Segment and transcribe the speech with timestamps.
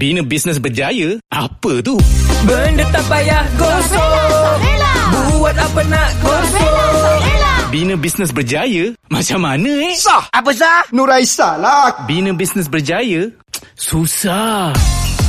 [0.00, 1.20] Bina bisnes berjaya?
[1.28, 2.00] Apa tu?
[2.48, 4.56] Benda tak payah gosok
[5.12, 7.20] Buat apa nak gosok
[7.68, 8.96] Bina bisnes berjaya?
[9.12, 9.92] Macam mana eh?
[10.00, 10.24] Sah.
[10.32, 10.88] Apa sah?
[10.96, 12.08] Nuraisa lah.
[12.08, 13.28] Bina bisnes berjaya?
[13.76, 14.72] Susah.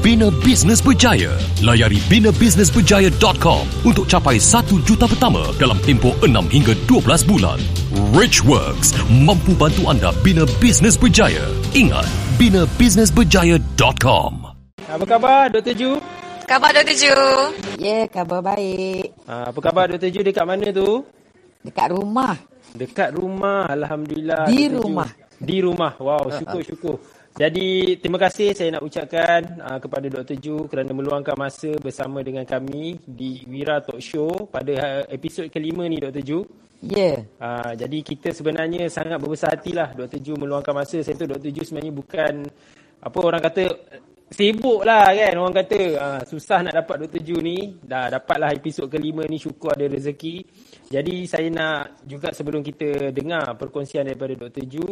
[0.00, 1.36] bina bisnes berjaya.
[1.60, 7.60] Layari binabusinessberjaya.com untuk capai 1 juta pertama dalam tempoh 6 hingga 12 bulan.
[8.16, 11.44] Rich Works mampu bantu anda bina bisnes berjaya.
[11.76, 12.08] Ingat,
[12.40, 14.32] binabusinessberjaya.com.
[14.88, 15.74] Apa khabar Dr.
[15.76, 16.00] Ju?
[16.48, 16.96] Khabar Dr.
[16.96, 17.16] Ju.
[17.76, 19.12] Ya, khabar baik.
[19.28, 20.08] Ha, apa khabar Dr.
[20.08, 21.04] Ju dekat mana tu?
[21.62, 22.34] Dekat rumah.
[22.72, 23.68] Dekat rumah.
[23.68, 24.48] Alhamdulillah.
[24.48, 24.72] Di Dr.
[24.72, 24.80] Ju.
[24.84, 25.08] rumah.
[25.42, 25.92] Di rumah.
[25.98, 26.96] Wow, syukur-syukur.
[27.32, 30.36] Jadi, terima kasih saya nak ucapkan uh, kepada Dr.
[30.36, 35.88] Ju kerana meluangkan masa bersama dengan kami di Wira Talk Show pada uh, episod kelima
[35.88, 36.20] ni Dr.
[36.20, 36.44] Ju.
[36.84, 37.24] Ya.
[37.40, 40.20] Uh, jadi kita sebenarnya sangat berbesar hatilah Dr.
[40.20, 41.00] Ju meluangkan masa.
[41.00, 41.48] Saya tahu Dr.
[41.56, 42.32] Ju sebenarnya bukan
[43.00, 43.64] apa orang kata
[44.32, 47.20] sibuk lah kan orang kata uh, susah nak dapat Dr.
[47.20, 50.40] Ju ni dah dapatlah episod kelima ni syukur ada rezeki
[50.88, 54.64] jadi saya nak juga sebelum kita dengar perkongsian daripada Dr.
[54.64, 54.86] Ju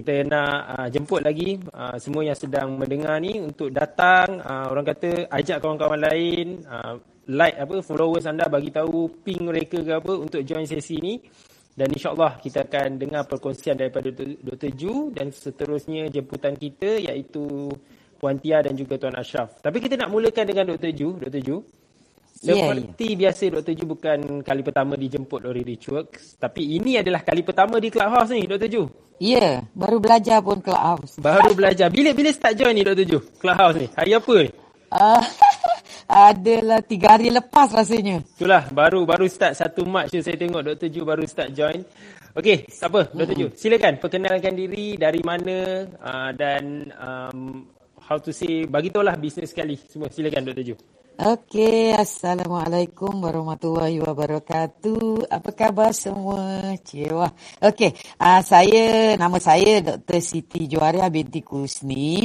[0.00, 4.88] kita nak uh, jemput lagi uh, semua yang sedang mendengar ni untuk datang uh, orang
[4.88, 6.96] kata ajak kawan-kawan lain uh,
[7.28, 11.20] like apa followers anda bagi tahu ping mereka ke apa untuk join sesi ni
[11.76, 14.72] dan insyaAllah kita akan dengar perkongsian daripada Dr.
[14.72, 17.68] Ju dan seterusnya jemputan kita iaitu
[18.16, 19.64] Puan Tia dan juga Tuan Ashraf.
[19.64, 20.92] Tapi kita nak mulakan dengan Dr.
[20.92, 21.16] Ju.
[21.16, 21.40] Dr.
[21.40, 21.56] Ju.
[22.36, 23.72] Seperti biasa Dr.
[23.72, 26.36] Ju bukan kali pertama dijemput oleh Richworks.
[26.36, 28.68] Tapi ini adalah kali pertama di Clubhouse ni Dr.
[28.68, 28.84] Ju.
[29.20, 31.20] Ya, baru belajar pun Clubhouse.
[31.20, 31.92] Baru belajar.
[31.92, 33.04] Bila-bila start join ni Dr.
[33.04, 33.18] Ju?
[33.36, 33.86] Clubhouse ni.
[33.92, 34.50] Hari apa ni?
[34.88, 35.20] Uh,
[36.32, 38.24] adalah tiga hari lepas rasanya.
[38.24, 40.88] Itulah baru baru start 1 Mac je saya tengok Dr.
[40.88, 41.84] Ju baru start join.
[42.32, 43.36] Okey, tak apa Dr.
[43.36, 43.46] Ju.
[43.52, 47.68] Silakan perkenalkan diri dari mana uh, dan um,
[48.00, 50.08] how to say bagi tahulah bisnes sekali semua.
[50.08, 50.64] Silakan Dr.
[50.64, 50.74] Ju.
[51.20, 55.28] Okey, Assalamualaikum warahmatullahi wabarakatuh.
[55.28, 56.72] Apa khabar semua?
[56.80, 57.28] Cewa.
[57.60, 60.16] Okey, uh, saya, nama saya Dr.
[60.24, 62.24] Siti Juaria binti Kusni.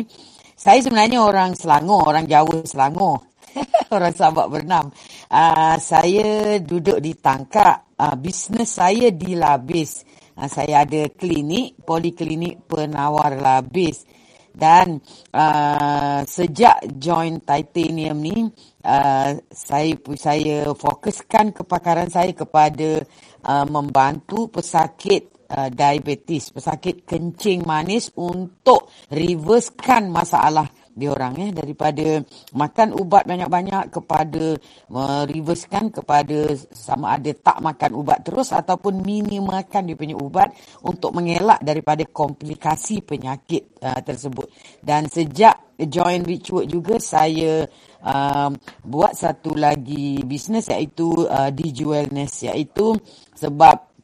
[0.55, 3.19] Saya sebenarnya orang Selangor, orang Jawa Selangor.
[3.99, 4.87] orang Sabak Bernam.
[5.27, 7.99] Uh, saya duduk di Tangkak.
[7.99, 10.07] Uh, bisnes saya di Labis.
[10.39, 14.07] Uh, saya ada klinik, poliklinik penawar Labis.
[14.55, 15.03] Dan
[15.35, 18.47] uh, sejak join titanium ni,
[18.85, 23.01] uh, saya saya fokuskan kepakaran saya kepada
[23.41, 32.23] uh, membantu pesakit uh, diabetes, pesakit kencing manis untuk reversekan masalah diorang ya daripada
[32.55, 34.55] makan ubat banyak-banyak kepada
[34.87, 40.55] mereversekan kepada sama ada tak makan ubat terus ataupun minimalkan dia punya ubat
[40.87, 44.47] untuk mengelak daripada komplikasi penyakit uh, tersebut.
[44.79, 47.67] Dan sejak join Richwood juga saya
[47.99, 48.55] um,
[48.87, 51.51] buat satu lagi bisnes iaitu uh,
[51.85, 52.95] Wellness iaitu
[53.35, 53.94] sebab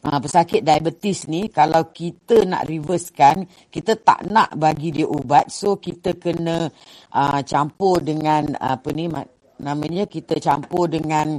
[0.00, 5.52] Uh, pesakit diabetes ni kalau kita nak reversekan kita tak nak bagi dia ubat.
[5.52, 6.72] So kita kena
[7.12, 9.12] uh, campur dengan uh, apa ni
[9.60, 11.36] namanya kita campur dengan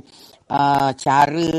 [0.53, 1.49] uh, cara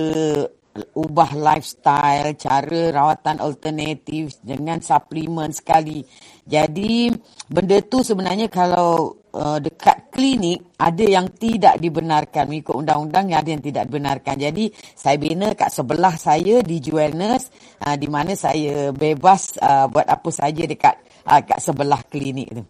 [0.72, 6.00] ubah lifestyle, cara rawatan alternatif dengan suplemen sekali.
[6.48, 7.12] Jadi
[7.46, 13.50] benda tu sebenarnya kalau uh, dekat klinik ada yang tidak dibenarkan mengikut undang-undang yang ada
[13.52, 14.36] yang tidak dibenarkan.
[14.40, 14.64] Jadi
[14.96, 17.52] saya bina kat sebelah saya di Wellness
[17.84, 20.94] uh, di mana saya bebas uh, buat apa saja dekat
[21.28, 22.64] uh, kat sebelah klinik tu.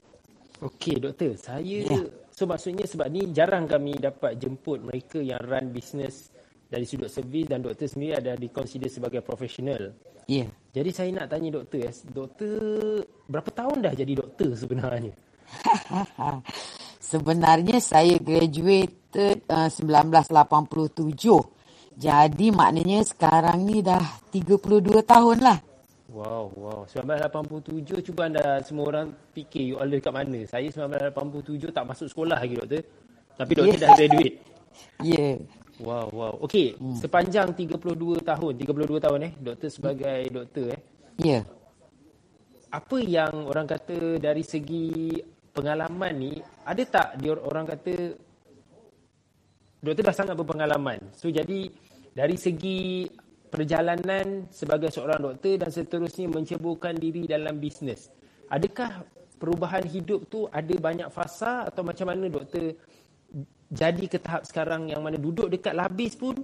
[0.63, 2.07] Okey doktor, saya ya.
[2.31, 6.31] so maksudnya sebab ni jarang kami dapat jemput mereka yang run business
[6.73, 9.93] dari sudut servis dan doktor sendiri ada dikonsider sebagai profesional.
[10.25, 10.49] Ya.
[10.49, 10.51] Yeah.
[10.73, 12.57] Jadi saya nak tanya doktor, doktor
[13.29, 15.13] berapa tahun dah jadi doktor sebenarnya?
[17.13, 21.13] sebenarnya saya graduated uh, 1987.
[21.93, 24.01] Jadi maknanya sekarang ni dah
[24.33, 25.61] 32 tahun lah.
[26.09, 26.81] Wow, wow.
[26.89, 30.41] 1987 cuba anda semua orang fikir you all dekat mana.
[30.49, 32.81] Saya 1987 tak masuk sekolah lagi doktor.
[33.37, 33.85] Tapi doktor yeah.
[33.85, 34.37] dah graduate.
[35.05, 35.37] Ya.
[35.37, 35.37] Yeah.
[35.81, 36.35] Wow, wow.
[36.45, 37.01] Okey, hmm.
[37.01, 40.81] sepanjang 32 tahun, 32 tahun eh, doktor sebagai doktor eh.
[41.23, 41.41] Ya.
[41.41, 41.43] Yeah.
[42.73, 45.17] Apa yang orang kata dari segi
[45.53, 46.33] pengalaman ni
[46.65, 48.17] ada tak dia orang kata
[49.81, 51.13] doktor dah sangat berpengalaman.
[51.13, 51.69] So jadi
[52.17, 53.09] dari segi
[53.53, 58.09] perjalanan sebagai seorang doktor dan seterusnya menceburkan diri dalam bisnes.
[58.49, 59.05] Adakah
[59.37, 62.73] perubahan hidup tu ada banyak fasa atau macam mana doktor
[63.73, 66.37] jadi ke tahap sekarang yang mana duduk dekat labis pun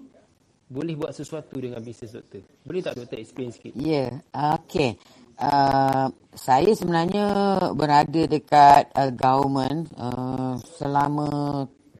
[0.68, 2.40] boleh buat sesuatu dengan bisnes doktor.
[2.64, 3.76] Boleh tak doktor explain sikit?
[3.76, 4.56] Ya, yeah.
[4.56, 4.96] okey.
[5.38, 7.26] Uh, saya sebenarnya
[7.76, 11.28] berada dekat uh, government uh, selama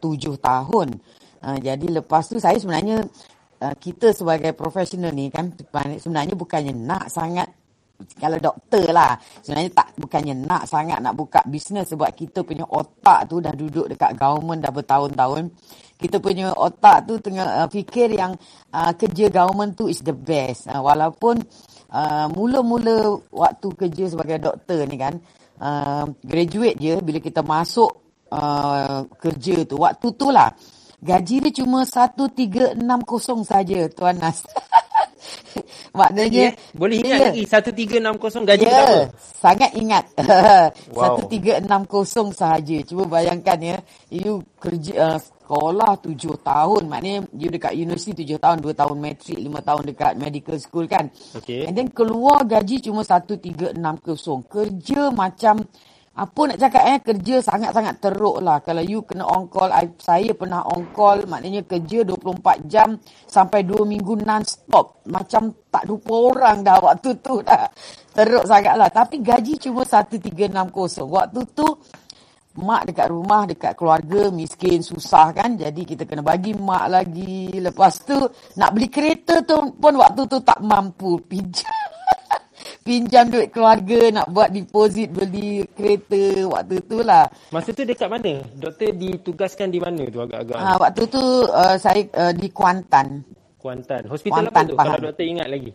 [0.01, 0.97] tujuh tahun.
[1.45, 3.05] Uh, jadi lepas tu saya sebenarnya
[3.61, 5.53] uh, kita sebagai profesional ni kan
[6.01, 7.53] sebenarnya bukannya nak sangat
[8.19, 13.27] kalau doktor lah sebenarnya tak bukannya nak sangat nak buka bisnes sebab kita punya otak
[13.27, 15.51] tu dah duduk dekat government dah bertahun-tahun
[15.99, 18.39] kita punya otak tu tengah uh, fikir yang
[18.71, 21.43] uh, kerja government tu is the best uh, walaupun
[21.91, 25.19] uh, mula-mula waktu kerja sebagai doktor ni kan
[25.59, 27.91] uh, graduate je bila kita masuk
[28.31, 30.55] uh, kerja tu waktu tu lah
[30.99, 32.75] Gaji dia cuma 1360
[33.47, 34.43] saja Tuan Nas.
[35.99, 36.75] Maknanya yeah.
[36.75, 37.27] boleh ingat yeah.
[37.31, 38.73] lagi 1360 gaji yeah.
[38.75, 38.99] berapa?
[39.19, 40.05] Sangat ingat.
[40.97, 41.19] wow.
[41.27, 42.77] 1360 sahaja.
[42.87, 43.77] Cuba bayangkan ya,
[44.11, 46.83] you kerja uh, sekolah 7 tahun.
[46.87, 51.11] Maknanya you dekat universiti 7 tahun, 2 tahun matrik, 5 tahun dekat medical school kan.
[51.35, 51.65] Okay.
[51.65, 53.79] And then keluar gaji cuma 1360.
[54.47, 55.65] Kerja macam
[56.19, 58.59] apa nak cakap eh kerja sangat-sangat teruk lah.
[58.59, 62.99] Kalau you kena on call I, saya pernah on call maknanya kerja 24 jam
[63.31, 65.07] sampai 2 minggu non-stop.
[65.07, 67.71] Macam tak lupa orang dah waktu tu dah.
[68.11, 68.91] Teruk sangat lah.
[68.91, 71.69] Tapi gaji cuma 1360 waktu tu
[72.59, 75.55] mak dekat rumah dekat keluarga miskin susah kan?
[75.55, 77.63] Jadi kita kena bagi mak lagi.
[77.63, 78.19] Lepas tu
[78.59, 81.23] nak beli kereta tu pun waktu tu tak mampu.
[81.23, 81.78] Pinjam
[82.89, 87.29] pinjam duit keluarga nak buat deposit beli kereta waktu tu lah.
[87.53, 88.41] Masa tu dekat mana?
[88.57, 90.57] Doktor ditugaskan di mana tu agak-agak?
[90.57, 91.21] Ha, waktu tu
[91.53, 93.21] uh, saya uh, di Kuantan.
[93.61, 94.09] Kuantan.
[94.09, 94.89] Hospital Kuantan, apa tu Pahang.
[94.97, 95.71] kalau doktor ingat lagi?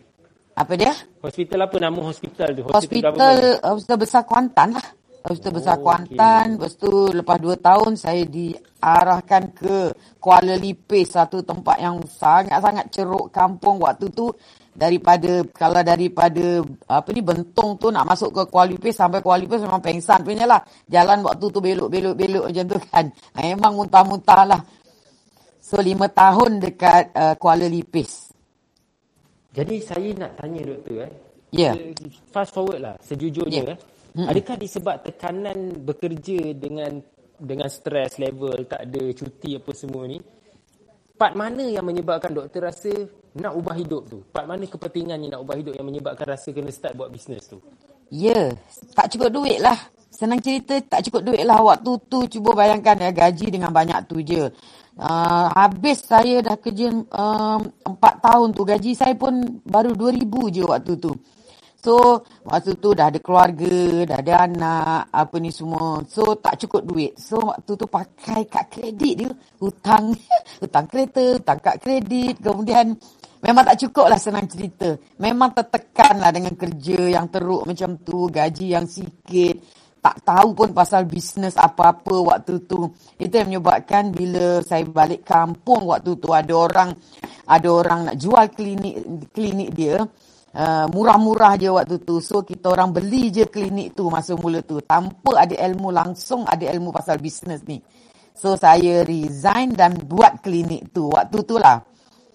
[0.58, 0.92] Apa dia?
[1.22, 2.62] Hospital apa nama hospital tu?
[2.66, 4.86] Hospital, hospital, hospital besar Kuantan lah.
[5.24, 6.46] Hospital oh, besar Kuantan.
[6.50, 6.54] Okay.
[6.58, 9.76] Lepas tu lepas dua tahun saya diarahkan ke
[10.18, 11.14] Kuala Lipis.
[11.14, 14.34] Satu tempat yang sangat-sangat ceruk kampung waktu tu
[14.74, 16.60] daripada kalau daripada
[16.90, 20.44] apa ni bentung tu nak masuk ke Kuala Lumpur sampai Kuala Lumpur memang pengsan punya
[20.44, 20.60] lah.
[20.90, 23.06] Jalan waktu tu belok-belok-belok macam tu kan.
[23.38, 24.60] Memang muntah-muntah lah.
[25.62, 28.34] So lima tahun dekat uh, Kuala Lipis.
[29.54, 31.12] Jadi saya nak tanya doktor eh.
[31.54, 31.72] Ya.
[31.72, 31.94] Yeah.
[32.34, 33.74] Fast forward lah sejujurnya yeah.
[33.78, 33.78] eh.
[34.14, 34.30] Mm-mm.
[34.30, 37.02] Adakah disebab tekanan bekerja dengan
[37.34, 40.18] dengan stres level tak ada cuti apa semua ni?
[41.14, 42.90] Part mana yang menyebabkan doktor rasa
[43.34, 44.22] nak ubah hidup tu?
[44.30, 47.58] Part mana kepentingannya nak ubah hidup yang menyebabkan rasa kena start buat bisnes tu?
[48.14, 48.46] Ya, yeah,
[48.94, 49.74] tak cukup duit lah.
[50.14, 51.58] Senang cerita, tak cukup duit lah.
[51.58, 54.46] Waktu tu cuba bayangkan ya, gaji dengan banyak tu je.
[54.94, 58.62] Uh, habis saya dah kerja um, 4 tahun tu.
[58.62, 61.10] Gaji saya pun baru 2000 je waktu tu.
[61.84, 66.00] So, waktu tu dah ada keluarga, dah ada anak, apa ni semua.
[66.08, 67.12] So, tak cukup duit.
[67.20, 69.30] So, waktu tu pakai kad kredit dia.
[69.60, 70.16] Hutang,
[70.64, 72.40] hutang kereta, hutang kad kredit.
[72.40, 72.96] Kemudian,
[73.44, 74.96] memang tak cukup lah senang cerita.
[75.20, 78.32] Memang tertekan lah dengan kerja yang teruk macam tu.
[78.32, 79.84] Gaji yang sikit.
[80.04, 82.88] Tak tahu pun pasal bisnes apa-apa waktu tu.
[83.16, 86.28] Itu yang menyebabkan bila saya balik kampung waktu tu.
[86.32, 86.90] Ada orang
[87.44, 88.96] ada orang nak jual klinik
[89.32, 90.00] klinik dia.
[90.54, 92.20] Uh, murah-murah je waktu tu.
[92.20, 94.80] So kita orang beli je klinik tu masa mula tu.
[94.84, 97.80] Tanpa ada ilmu langsung, ada ilmu pasal bisnes ni.
[98.36, 101.08] So saya resign dan buat klinik tu.
[101.08, 101.93] Waktu tu lah.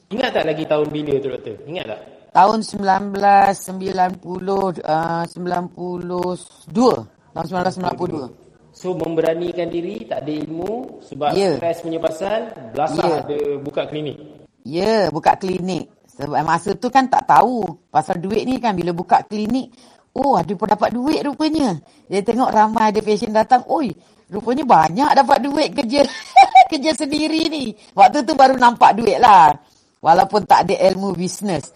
[0.10, 1.56] Ingat tak lagi tahun bila tu doktor?
[1.70, 2.02] Ingat tak?
[2.34, 7.06] Tahun 1990, uh, 92.
[7.30, 8.74] Tahun 1992.
[8.74, 11.62] So memberanikan diri, tak ada ilmu sebab yeah.
[11.62, 13.22] stres punya pasal, belasah yeah.
[13.22, 14.18] ada buka klinik.
[14.66, 15.94] Ya, yeah, buka klinik.
[16.18, 19.70] Sebab masa tu kan tak tahu pasal duit ni kan bila buka klinik.
[20.10, 21.78] Oh ada pun dapat duit rupanya.
[22.10, 23.62] Dia tengok ramai ada pasien datang.
[23.70, 23.94] Oi
[24.30, 26.02] rupanya banyak dapat duit kerja
[26.72, 27.64] kerja sendiri ni.
[27.94, 29.54] Waktu tu baru nampak duit lah.
[30.00, 31.76] Walaupun tak ada ilmu bisnes.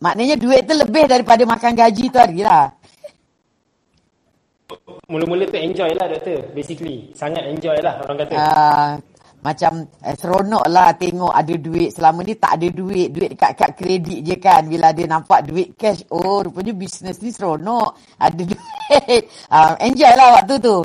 [0.00, 2.72] Maknanya duit tu lebih daripada makan gaji tu hari lah.
[5.06, 6.40] Mula-mula tu enjoy lah doktor.
[6.52, 7.12] Basically.
[7.12, 8.34] Sangat enjoy lah orang kata.
[8.34, 8.90] Uh,
[9.44, 11.90] macam eh, seronok lah tengok ada duit.
[11.92, 13.08] Selama ni tak ada duit.
[13.12, 14.64] Duit dekat kad kredit je kan.
[14.64, 16.02] Bila dia nampak duit cash.
[16.08, 17.94] Oh rupanya bisnes ni seronok.
[18.16, 19.22] Ada duit.
[19.52, 20.76] Uh, enjoy lah waktu tu.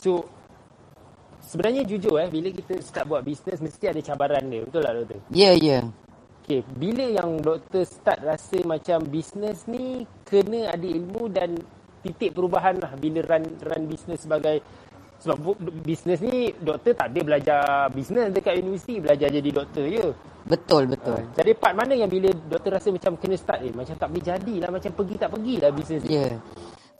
[0.00, 0.39] So
[1.50, 2.30] sebenarnya jujur eh.
[2.30, 4.62] Bila kita start buat bisnes mesti ada cabaran dia.
[4.62, 5.18] Betul tak doktor?
[5.34, 5.66] Ya yeah, ya.
[5.66, 5.84] Yeah.
[6.40, 11.54] Okay, bila yang doktor start rasa macam bisnes ni kena ada ilmu dan
[12.02, 14.58] titik perubahan lah bila run run bisnes sebagai
[15.20, 15.36] sebab
[15.84, 17.60] bisnes ni doktor tak ada belajar
[17.92, 20.06] bisnes dekat universiti belajar jadi doktor je.
[20.48, 21.20] Betul, betul.
[21.36, 24.70] Jadi part mana yang bila doktor rasa macam kena start eh macam tak boleh jadilah
[24.72, 26.18] macam pergi tak pergilah bisnes ni.
[26.18, 26.34] Ya.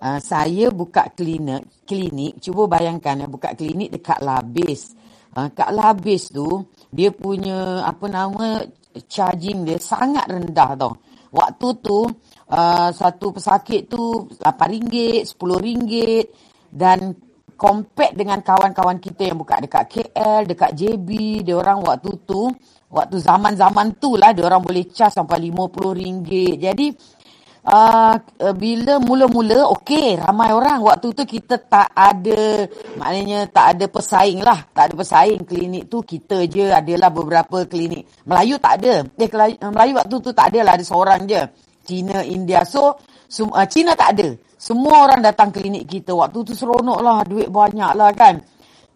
[0.00, 4.97] Uh, saya buka klinik, klinik, cuba bayangkan ya, buka klinik dekat Labis.
[5.37, 8.64] Uh, kat Labis tu, dia punya apa nama
[9.07, 10.97] charging dia sangat rendah tau.
[11.30, 12.09] Waktu tu
[12.49, 16.26] uh, satu pesakit tu RM8, RM10
[16.73, 17.14] dan
[17.61, 21.09] compare dengan kawan-kawan kita yang buka dekat KL, dekat JB,
[21.45, 22.49] dia orang waktu tu,
[22.88, 26.30] waktu zaman-zaman tu lah dia orang boleh charge sampai RM50.
[26.57, 26.87] Jadi
[27.70, 28.14] uh,
[28.58, 32.66] bila mula-mula okey ramai orang waktu tu kita tak ada
[32.98, 38.26] maknanya tak ada pesaing lah tak ada pesaing klinik tu kita je adalah beberapa klinik
[38.26, 39.30] Melayu tak ada eh
[39.70, 41.40] Melayu waktu tu tak ada lah ada seorang je
[41.86, 42.98] Cina India so
[43.30, 44.34] Sem- uh, Cina tak ada.
[44.58, 46.10] Semua orang datang klinik kita.
[46.10, 47.22] Waktu tu seronok lah.
[47.22, 48.42] Duit banyak lah kan.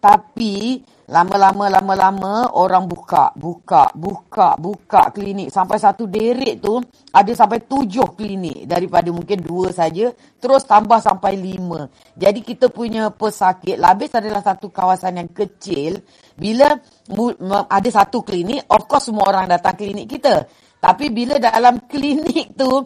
[0.03, 5.53] Tapi lama-lama lama-lama orang buka, buka, buka, buka klinik.
[5.53, 6.81] Sampai satu deret tu
[7.13, 8.65] ada sampai tujuh klinik.
[8.65, 10.09] Daripada mungkin dua saja
[10.45, 11.89] Terus tambah sampai lima.
[12.13, 13.81] Jadi kita punya pesakit.
[13.81, 16.05] Labis adalah satu kawasan yang kecil.
[16.37, 16.69] Bila
[17.65, 20.45] ada satu klinik, of course semua orang datang klinik kita.
[20.77, 22.85] Tapi bila dalam klinik tu,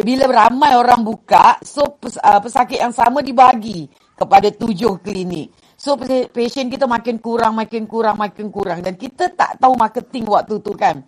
[0.00, 2.00] bila ramai orang buka, so
[2.40, 3.84] pesakit yang sama dibagi
[4.16, 5.52] kepada tujuh klinik.
[5.84, 6.00] So
[6.32, 8.80] pasien kita makin kurang, makin kurang, makin kurang.
[8.80, 11.04] Dan kita tak tahu marketing waktu tu kan.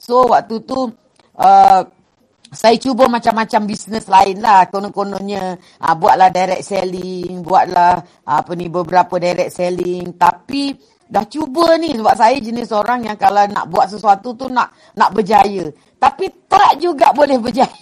[0.00, 0.88] So waktu tu,
[1.36, 1.80] uh,
[2.48, 4.64] saya cuba macam-macam bisnes lain lah.
[4.72, 10.16] Konon-kononnya uh, buatlah direct selling, buatlah uh, apa ni beberapa direct selling.
[10.16, 10.72] Tapi
[11.04, 15.12] Dah cuba ni sebab saya jenis orang yang kalau nak buat sesuatu tu nak nak
[15.12, 15.68] berjaya.
[16.04, 17.72] Tapi tak juga boleh berjaya.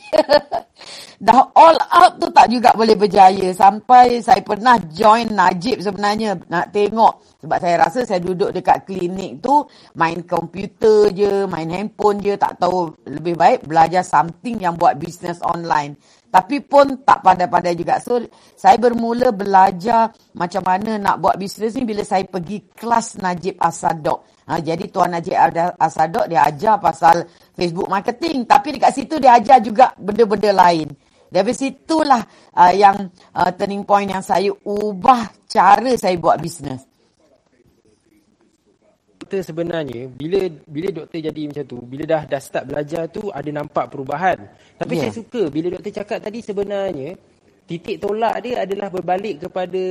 [1.26, 3.50] Dah all out tu tak juga boleh berjaya.
[3.50, 7.19] Sampai saya pernah join Najib sebenarnya nak tengok.
[7.43, 9.67] Sebab saya rasa saya duduk dekat klinik tu
[9.99, 12.38] main komputer je, main handphone je.
[12.38, 15.99] Tak tahu lebih baik belajar something yang buat business online.
[16.31, 17.99] Tapi pun tak pandai-pandai juga.
[17.99, 18.23] So,
[18.55, 24.31] saya bermula belajar macam mana nak buat bisnes ni bila saya pergi kelas Najib Asadok.
[24.42, 25.38] Ha, jadi Tuan Najib
[25.78, 28.42] Asadok dia ajar pasal Facebook marketing.
[28.46, 30.90] Tapi dekat situ dia ajar juga benda-benda lain.
[31.32, 32.20] Dari situlah
[32.52, 36.92] uh, yang uh, turning point yang saya ubah cara saya buat bisnes
[39.32, 43.49] doktor sebenarnya bila bila doktor jadi macam tu bila dah dah start belajar tu ada
[43.49, 44.37] nampak perubahan
[44.76, 45.08] tapi yeah.
[45.08, 47.16] saya suka bila doktor cakap tadi sebenarnya
[47.64, 49.82] titik tolak dia adalah berbalik kepada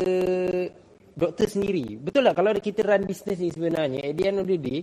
[1.15, 4.57] doktor sendiri betul tak kalau kita run business ni sebenarnya at the end of the
[4.57, 4.79] day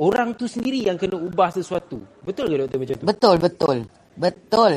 [0.00, 3.76] orang tu sendiri yang kena ubah sesuatu betul ke doktor macam tu betul betul
[4.14, 4.72] betul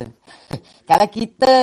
[0.90, 1.54] kalau kita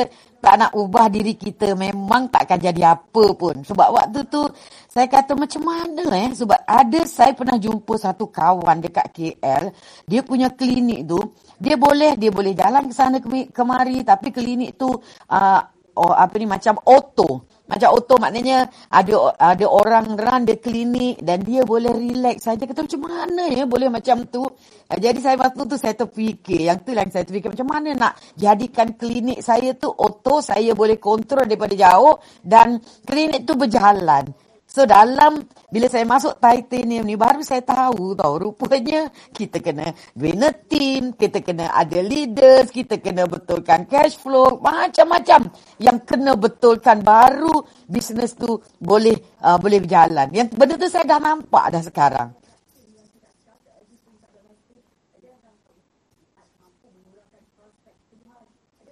[0.44, 3.64] tak nak ubah diri kita memang takkan jadi apa pun.
[3.64, 4.44] Sebab waktu tu
[4.92, 6.36] saya kata macam mana eh.
[6.36, 9.72] Sebab ada saya pernah jumpa satu kawan dekat KL.
[10.04, 11.16] Dia punya klinik tu.
[11.56, 13.16] Dia boleh dia boleh jalan ke sana
[13.48, 14.04] kemari.
[14.04, 14.92] Tapi klinik tu
[15.32, 15.60] uh,
[15.96, 17.48] oh, apa ni macam auto.
[17.64, 22.68] Macam auto maknanya ada ada orang run the klinik dan dia boleh relax saja.
[22.68, 24.44] Kata macam mana ya boleh macam tu.
[24.92, 26.60] Eh, jadi saya waktu tu saya terfikir.
[26.68, 30.44] Yang tu lah saya terfikir macam mana nak jadikan klinik saya tu auto.
[30.44, 34.43] Saya boleh kontrol daripada jauh dan klinik tu berjalan.
[34.74, 40.50] So dalam bila saya masuk titanium ni baru saya tahu tau rupanya kita kena bina
[40.50, 45.46] team, kita kena ada leaders, kita kena betulkan cash flow, macam-macam
[45.78, 47.54] yang kena betulkan baru
[47.86, 49.14] bisnes tu boleh
[49.46, 50.34] uh, boleh berjalan.
[50.34, 52.28] Yang benda tu saya dah nampak dah sekarang.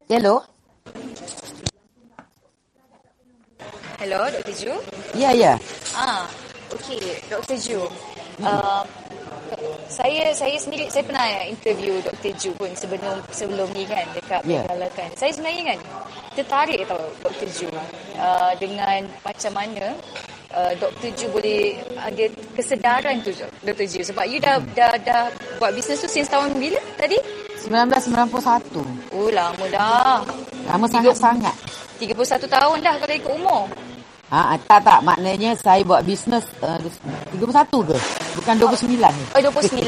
[0.06, 0.51] Hello.
[4.02, 4.50] Hello, Dr.
[4.58, 4.74] Ju?
[5.14, 5.54] Ya, ya.
[5.94, 6.26] Ah,
[6.74, 7.54] okey, Dr.
[7.54, 7.86] Ju.
[8.42, 8.82] Uh,
[9.86, 12.34] saya saya sendiri saya pernah interview Dr.
[12.34, 14.66] Ju pun sebelum sebelum ni kan dekat yeah.
[14.90, 15.06] kan.
[15.14, 15.78] Saya sebenarnya kan
[16.34, 17.46] tertarik tau Dr.
[17.54, 17.70] Ju
[18.18, 19.94] uh, dengan macam mana
[20.50, 21.14] uh, Dr.
[21.14, 22.26] Ju boleh ada
[22.58, 23.30] kesedaran tu
[23.62, 23.86] Dr.
[23.86, 25.30] Ju sebab you dah dah dah
[25.62, 27.22] buat bisnes tu since tahun bila tadi?
[27.70, 28.66] 1991.
[29.14, 30.26] Oh lama dah.
[30.66, 31.54] Lama sangat-sangat.
[32.02, 32.18] 31
[32.50, 33.70] tahun dah kalau ikut umur.
[34.32, 36.80] Ha, tak tak maknanya saya buat bisnes uh,
[37.36, 37.96] 31 ke?
[38.40, 39.24] Bukan 29 ni.
[39.36, 39.84] Oh 29.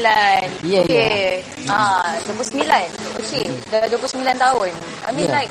[0.61, 1.41] Ya ya.
[1.65, 2.61] Ah 29.
[3.25, 4.69] Okey, dah 29 tahun.
[5.01, 5.41] I mean yeah.
[5.41, 5.49] like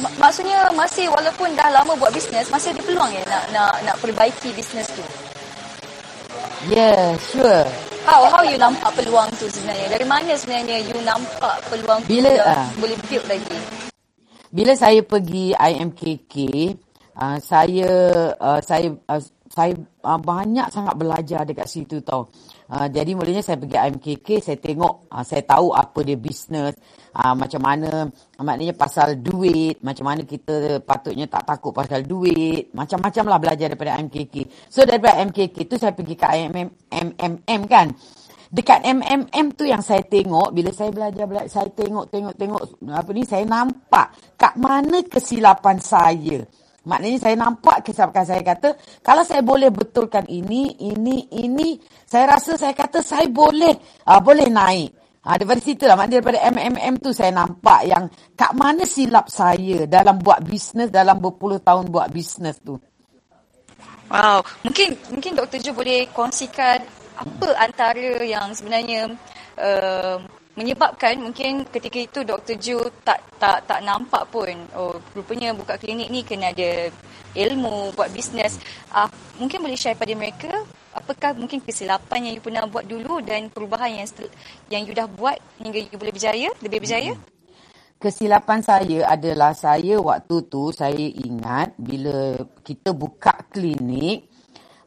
[0.00, 3.96] mak- maksudnya masih walaupun dah lama buat bisnes masih ada peluang ya nak nak nak
[4.00, 5.04] perbaiki bisnes tu.
[6.72, 7.68] Yeah, sure.
[8.08, 9.92] How how you nampak peluang tu sebenarnya?
[9.92, 13.58] Dari mana sebenarnya you nampak peluang Bila, tu uh, boleh build lagi?
[14.52, 16.34] bila saya pergi IMKK,
[17.16, 17.90] uh, saya
[18.36, 19.76] uh, saya uh, saya
[20.08, 22.32] uh, banyak sangat belajar dekat situ tau.
[22.72, 26.72] Uh, jadi mulanya saya pergi IMKK, saya tengok, uh, saya tahu apa dia bisnes,
[27.12, 28.08] uh, macam mana,
[28.40, 34.00] maknanya pasal duit, macam mana kita patutnya tak takut pasal duit, macam-macam lah belajar daripada
[34.00, 34.34] IMKK.
[34.72, 37.92] So daripada IMKK tu saya pergi ke IMM, MMM kan.
[38.52, 43.10] Dekat MMM tu yang saya tengok, bila saya belajar, belajar saya tengok, tengok, tengok, apa
[43.12, 46.40] ni, saya nampak kat mana kesilapan saya.
[46.82, 48.74] Maknanya saya nampak kesalahan saya kata,
[49.06, 54.50] kalau saya boleh betulkan ini, ini, ini, saya rasa saya kata saya boleh, uh, boleh
[54.50, 54.90] naik.
[55.22, 59.86] Ha, daripada situ lah, maknanya daripada MMM tu saya nampak yang kat mana silap saya
[59.86, 62.74] dalam buat bisnes, dalam berpuluh tahun buat bisnes tu.
[64.10, 65.62] Wow, mungkin mungkin Dr.
[65.62, 66.82] Ju boleh kongsikan
[67.14, 69.14] apa antara yang sebenarnya
[69.62, 70.18] uh,
[70.52, 72.56] menyebabkan mungkin ketika itu Dr.
[72.60, 76.92] Ju tak tak tak nampak pun oh rupanya buka klinik ni kena ada
[77.32, 78.60] ilmu buat bisnes
[78.92, 79.08] uh,
[79.40, 80.52] mungkin boleh share pada mereka
[80.92, 84.08] apakah mungkin kesilapan yang you pernah buat dulu dan perubahan yang
[84.68, 87.16] yang you dah buat hingga you boleh berjaya lebih berjaya
[88.02, 92.34] Kesilapan saya adalah saya waktu tu saya ingat bila
[92.66, 94.26] kita buka klinik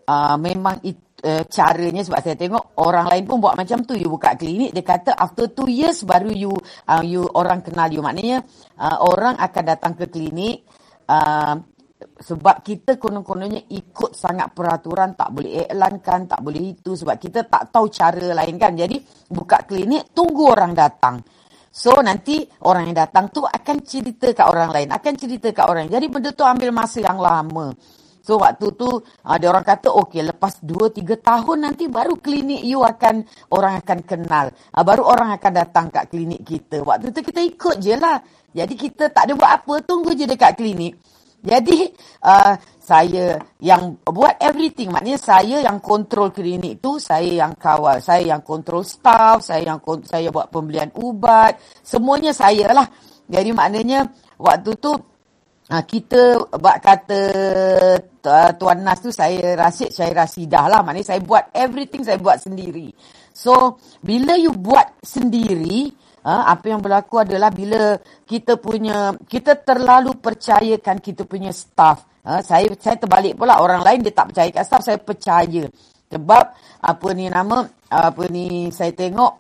[0.04, 4.12] uh, memang itu uh, caranya sebab saya tengok orang lain pun buat macam tu you
[4.12, 6.52] buka klinik dia kata after two years baru you
[6.90, 8.44] uh, you orang kenal you maknanya
[8.76, 10.68] uh, orang akan datang ke klinik
[11.08, 11.56] uh,
[11.96, 17.72] sebab kita konon-kononnya ikut sangat peraturan tak boleh iklankan tak boleh itu sebab kita tak
[17.72, 19.00] tahu cara lain kan jadi
[19.32, 21.24] buka klinik tunggu orang datang
[21.76, 25.92] So nanti orang yang datang tu akan cerita kat orang lain, akan cerita kat orang.
[25.92, 27.76] Jadi benda tu ambil masa yang lama.
[28.26, 28.90] So waktu tu
[29.22, 33.22] ada orang kata okey lepas 2 3 tahun nanti baru klinik you akan
[33.54, 34.50] orang akan kenal.
[34.74, 36.82] Uh, baru orang akan datang kat klinik kita.
[36.82, 38.18] Waktu tu kita ikut je lah.
[38.50, 40.98] Jadi kita tak ada buat apa, tunggu je dekat klinik.
[41.46, 41.94] Jadi
[42.26, 44.90] uh, saya yang buat everything.
[44.90, 49.78] Maknanya saya yang kontrol klinik tu, saya yang kawal, saya yang kontrol staff, saya yang
[50.02, 52.90] saya buat pembelian ubat, semuanya saya lah.
[53.30, 54.10] Jadi maknanya
[54.42, 54.98] waktu tu
[55.66, 57.22] Ha, kita buat kata
[58.06, 60.86] uh, Tuan Nas tu saya rasid, saya rasidah lah.
[60.86, 62.94] Maknanya saya buat everything saya buat sendiri.
[63.34, 65.90] So, bila you buat sendiri,
[66.22, 67.98] uh, apa yang berlaku adalah bila
[68.30, 72.06] kita punya, kita terlalu percayakan kita punya staff.
[72.22, 75.66] Uh, saya saya terbalik pula orang lain dia tak percaya kat staff, saya percaya.
[76.14, 76.46] Sebab
[76.86, 79.34] apa ni nama, apa ni saya tengok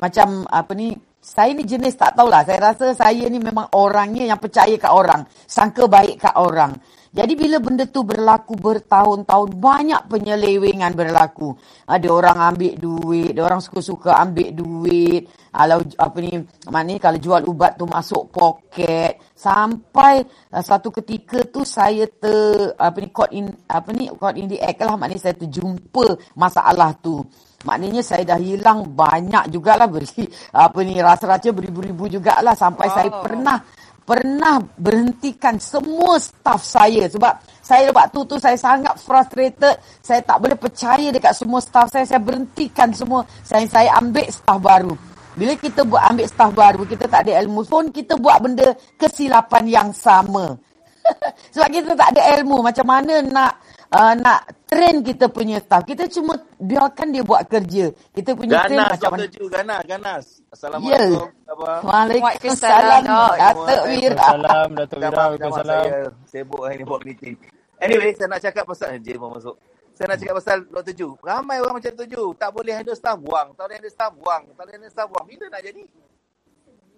[0.00, 2.46] macam apa ni saya ni jenis tak tahulah.
[2.46, 5.26] Saya rasa saya ni memang orangnya yang percaya kat orang.
[5.50, 6.78] Sangka baik kat orang.
[7.16, 11.56] Jadi bila benda tu berlaku bertahun-tahun, banyak penyelewengan berlaku.
[11.88, 15.26] Ada orang ambil duit, ada orang suka-suka ambil duit.
[15.48, 16.36] Kalau apa ni,
[16.68, 19.16] mana kalau jual ubat tu masuk poket.
[19.32, 24.46] Sampai uh, satu ketika tu saya ter, apa ni, caught in, apa ni, caught in
[24.46, 24.94] the act lah.
[25.00, 27.24] Maknanya saya terjumpa masalah tu.
[27.66, 30.22] Maknanya saya dah hilang banyak jugalah beri
[30.54, 32.94] apa ni rasa-rasa beribu-ribu jugalah sampai wow.
[32.94, 33.58] saya pernah
[34.06, 37.10] pernah berhentikan semua staff saya.
[37.10, 39.74] Sebab saya waktu tu saya sangat frustrated.
[39.98, 42.06] Saya tak boleh percaya dekat semua staff saya.
[42.06, 43.26] Saya berhentikan semua.
[43.42, 44.94] Saya saya ambil staff baru.
[45.36, 47.66] Bila kita buat ambil staff baru kita tak ada ilmu.
[47.66, 50.54] Pun kita buat benda kesilapan yang sama.
[51.52, 53.52] Sebab kita tak ada ilmu macam mana nak
[53.96, 55.82] uh, nak train kita punya staff.
[55.88, 57.90] Kita cuma biarkan dia buat kerja.
[58.12, 59.24] Kita punya ganas, train macam mana.
[59.24, 60.24] Ganas, Ganas, Ganas.
[60.52, 61.28] Assalamualaikum.
[61.32, 61.80] Yeah.
[61.80, 63.02] Waalaikumsalam.
[63.08, 64.16] Datuk Wira.
[64.20, 65.16] Assalamualaikum, Datuk Wira.
[65.16, 65.84] Waalaikumsalam.
[65.88, 67.34] Saya sibuk hari ni buat meeting.
[67.76, 68.96] Anyway, saya nak cakap pasal...
[69.00, 69.56] Jim mau masuk.
[69.96, 70.94] Saya nak cakap pasal Dr.
[70.96, 71.08] Ju.
[71.24, 72.08] Ramai orang macam Dr.
[72.08, 72.24] Ju.
[72.36, 73.48] Tak boleh handle staff, buang.
[73.56, 74.42] Tak boleh handle staff, buang.
[74.52, 75.24] Tak boleh handle staff, buang.
[75.24, 75.82] Bila nak jadi?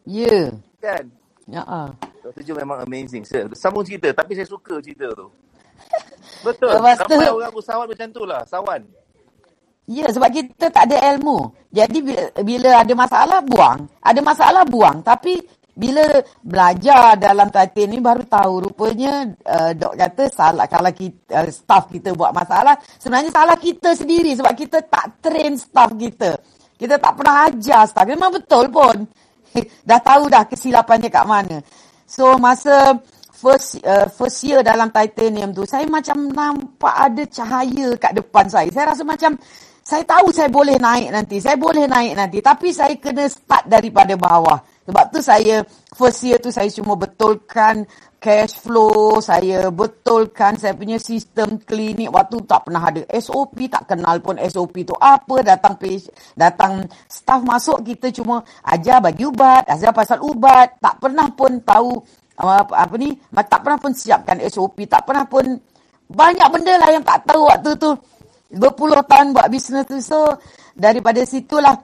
[0.06, 0.26] Ya.
[0.26, 0.48] Yeah.
[0.82, 1.04] Kan?
[1.46, 1.62] Ya.
[1.62, 1.90] Uh.
[2.26, 2.42] Dr.
[2.42, 3.22] Ju memang amazing.
[3.54, 4.10] Sambung cerita.
[4.14, 5.30] Tapi saya suka cerita tu.
[6.46, 6.70] Betul.
[6.78, 8.42] Lepas tu, orang usahawan macam tu lah.
[8.46, 8.80] Sawan.
[9.88, 11.48] Ya, sebab kita tak ada ilmu.
[11.72, 13.88] Jadi bila, bila ada masalah, buang.
[14.04, 15.00] Ada masalah, buang.
[15.00, 15.40] Tapi
[15.78, 16.02] bila
[16.42, 21.86] belajar dalam title ni baru tahu rupanya uh, dok kata salah kalau kita uh, staff
[21.86, 26.34] kita buat masalah sebenarnya salah kita sendiri sebab kita tak train staff kita
[26.74, 29.06] kita tak pernah ajar staff memang betul pun
[29.88, 31.62] dah tahu dah kesilapannya kat mana
[32.10, 32.98] so masa
[33.38, 38.66] first uh, first year dalam titanium tu saya macam nampak ada cahaya kat depan saya.
[38.74, 39.38] Saya rasa macam
[39.86, 41.38] saya tahu saya boleh naik nanti.
[41.38, 44.58] Saya boleh naik nanti tapi saya kena start daripada bawah.
[44.88, 45.60] Sebab tu saya
[45.94, 47.84] first year tu saya cuma betulkan
[48.18, 54.18] cash flow, saya betulkan saya punya sistem klinik waktu tak pernah ada SOP, tak kenal
[54.18, 55.78] pun SOP tu apa, datang
[56.34, 62.02] datang staff masuk kita cuma ajar bagi ubat, ajar pasal ubat, tak pernah pun tahu
[62.38, 65.58] apa, apa ni tak pernah pun siapkan SOP tak pernah pun
[66.08, 67.92] banyak benda lah yang tak tahu waktu tu.
[68.48, 70.00] Berpuluh tahun buat bisnes tu.
[70.00, 70.24] So
[70.72, 71.76] daripada situlah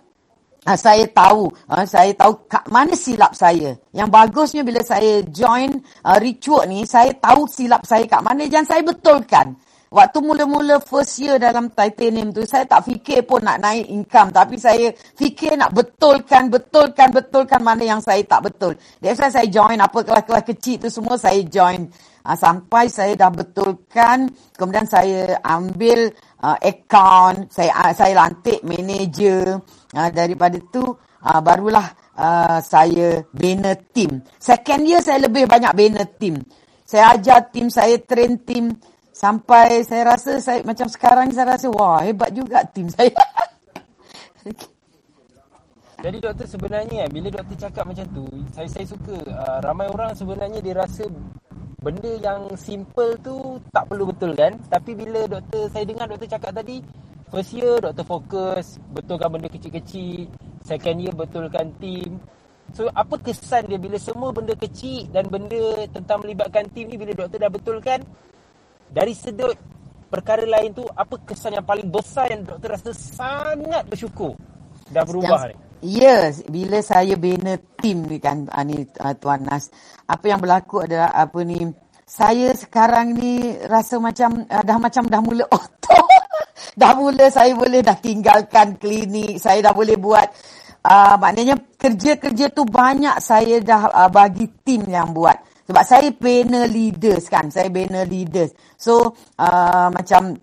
[0.64, 3.76] uh, saya tahu uh, saya tahu kat mana silap saya.
[3.92, 5.76] Yang bagusnya bila saya join
[6.22, 9.52] Ritual ni saya tahu silap saya kat mana dan saya betulkan
[9.94, 14.35] Waktu mula-mula first year dalam titanium tu, saya tak fikir pun nak naik income.
[14.35, 18.74] Tapi saya fikir nak betulkan, betulkan, betulkan mana yang saya tak betul.
[18.98, 21.87] That's why saya join apa kelas-kelas kecil tu semua saya join.
[22.26, 26.11] Uh, sampai saya dah betulkan, kemudian saya ambil
[26.42, 29.62] uh, account, saya uh, saya lantik manager.
[29.94, 30.83] Uh, daripada tu,
[31.22, 31.87] uh, barulah
[32.18, 34.26] uh, saya bina team.
[34.42, 36.42] Second year saya lebih banyak bina team.
[36.83, 38.74] Saya ajar team, saya train team.
[39.14, 43.14] Sampai saya rasa saya macam sekarang saya rasa wah hebat juga tim saya.
[46.05, 50.59] Jadi doktor sebenarnya bila doktor cakap macam tu, saya saya suka uh, ramai orang sebenarnya
[50.59, 51.07] dia rasa
[51.79, 54.59] benda yang simple tu tak perlu betul kan?
[54.66, 56.83] Tapi bila doktor saya dengar doktor cakap tadi,
[57.31, 60.27] first year doktor fokus betulkan benda kecil-kecil,
[60.66, 62.18] second year betulkan tim.
[62.74, 67.14] So apa kesan dia bila semua benda kecil dan benda tentang melibatkan tim ni bila
[67.14, 68.03] doktor dah betulkan,
[68.90, 69.57] dari sudut
[70.09, 74.37] perkara lain tu apa kesan yang paling besar yang doktor rasa sangat bersyukur
[74.90, 79.44] dah berubah ni Ya, yes, bila saya bina tim ni kan uh, ni uh, Tuan
[79.44, 79.68] Nas,
[80.09, 81.61] apa yang berlaku adalah apa ni
[82.09, 86.01] saya sekarang ni rasa macam uh, dah macam dah mula auto.
[86.81, 90.25] dah mula saya boleh dah tinggalkan klinik, saya dah boleh buat
[90.88, 95.37] uh, maknanya kerja-kerja tu banyak saya dah uh, bagi tim yang buat.
[95.64, 97.48] Sebab saya bina leaders kan.
[97.48, 98.53] Saya bina leaders.
[98.77, 100.37] So, uh, macam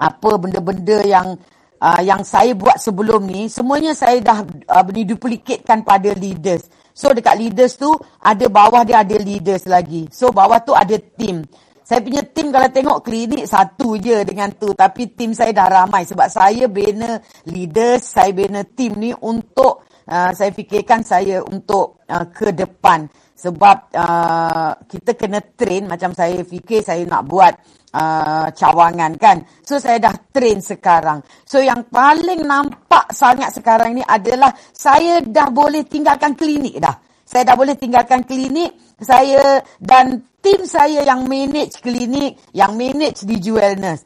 [0.00, 1.36] apa benda-benda yang
[1.80, 6.68] uh, yang saya buat sebelum ni, semuanya saya dah uh, duplicatkan pada leaders.
[6.92, 7.88] So, dekat leaders tu,
[8.20, 10.12] ada bawah dia ada leaders lagi.
[10.12, 11.40] So, bawah tu ada team.
[11.80, 14.76] Saya punya team kalau tengok klinik satu je dengan tu.
[14.76, 16.04] Tapi team saya dah ramai.
[16.04, 17.18] Sebab saya bina
[17.48, 23.08] leaders, saya bina team ni untuk, uh, saya fikirkan saya untuk uh, ke depan
[23.40, 27.56] sebab uh, kita kena train macam saya fikir saya nak buat
[27.96, 29.40] uh, cawangan kan?
[29.64, 31.24] So saya dah train sekarang.
[31.48, 37.00] So yang paling nampak sangat sekarang ni adalah saya dah boleh tinggalkan klinik dah.
[37.24, 43.40] Saya dah boleh tinggalkan klinik saya dan tim saya yang manage klinik yang manage di
[43.48, 44.04] wellness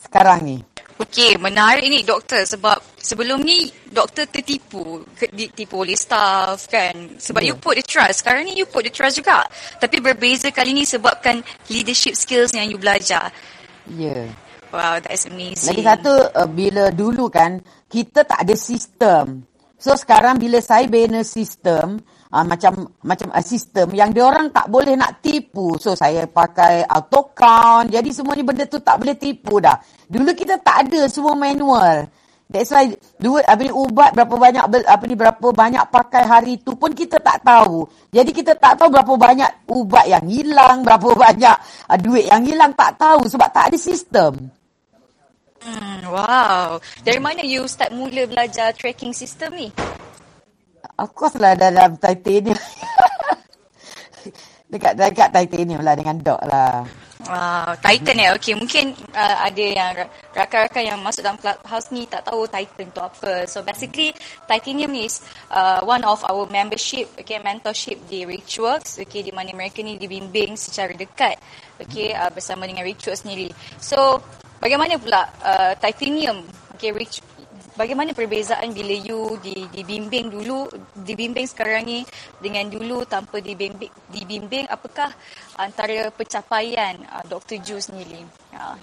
[0.00, 0.58] sekarang ni
[1.00, 5.00] Okey, menarik ni doktor sebab sebelum ni doktor tertipu,
[5.32, 7.16] ditipu oleh staff kan.
[7.16, 7.48] Sebab yeah.
[7.48, 8.20] you put the trust.
[8.20, 9.48] Sekarang ni you put the trust juga.
[9.80, 11.40] Tapi berbeza kali ni sebabkan
[11.72, 13.32] leadership skills yang you belajar.
[13.88, 14.12] Ya.
[14.12, 14.28] Yeah.
[14.70, 15.72] Wow, that's amazing.
[15.72, 17.58] Lagi satu, uh, bila dulu kan,
[17.90, 19.42] kita tak ada sistem.
[19.80, 21.98] So sekarang bila saya bina sistem,
[22.30, 25.76] uh, macam macam uh, sistem yang dia orang tak boleh nak tipu.
[25.76, 27.90] So saya pakai auto count.
[27.90, 29.76] Jadi semua ni benda tu tak boleh tipu dah.
[30.06, 32.06] Dulu kita tak ada semua manual.
[32.50, 32.90] That's why
[33.22, 37.22] duit apa ni ubat berapa banyak apa ni berapa banyak pakai hari tu pun kita
[37.22, 37.86] tak tahu.
[38.10, 42.74] Jadi kita tak tahu berapa banyak ubat yang hilang, berapa banyak uh, duit yang hilang
[42.74, 44.50] tak tahu sebab tak ada sistem.
[45.60, 46.80] Hmm, wow.
[47.04, 49.68] Dari mana you start mula belajar tracking system ni?
[51.00, 52.56] Of course lah dalam titanium.
[54.72, 56.86] dekat dekat titanium lah dengan dog lah.
[57.30, 58.32] Wow, Titan ya.
[58.32, 59.92] Okay, mungkin uh, ada yang
[60.32, 63.44] rakan-rakan yang masuk dalam clubhouse ni tak tahu Titan tu apa.
[63.44, 64.16] So basically,
[64.48, 65.20] Titanium is
[65.52, 70.56] uh, one of our membership, okay, mentorship di Richworks, okay, di mana mereka ni dibimbing
[70.56, 71.36] secara dekat,
[71.76, 73.52] okay, uh, bersama dengan Richworks sendiri.
[73.76, 74.24] So,
[74.56, 76.40] bagaimana pula uh, Titanium,
[76.72, 77.20] okay, Rich,
[77.80, 80.68] bagaimana perbezaan bila you di, dibimbing dulu,
[81.00, 82.04] dibimbing sekarang ni
[82.36, 85.08] dengan dulu tanpa dibimbing, dibimbing apakah
[85.56, 87.56] antara pencapaian uh, Dr.
[87.64, 88.20] Ju sendiri?
[88.52, 88.76] Uh.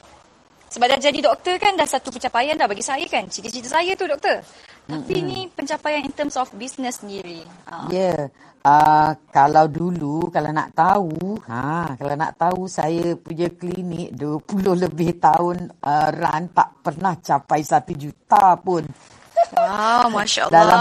[0.68, 3.30] Sebab dah jadi doktor kan dah satu pencapaian dah bagi saya kan.
[3.30, 4.42] Cita-cita saya tu doktor.
[4.90, 5.30] Tapi mm-hmm.
[5.30, 7.46] ni pencapaian in terms of business sendiri.
[7.70, 7.88] Uh.
[7.94, 8.02] Ya.
[8.02, 8.47] Yeah.
[8.58, 14.44] Uh, kalau dulu kalau nak tahu ha kalau nak tahu saya punya klinik 20
[14.84, 18.84] lebih tahun uh, run tak pernah capai 1 juta pun.
[19.56, 20.80] Wow masya-Allah dalam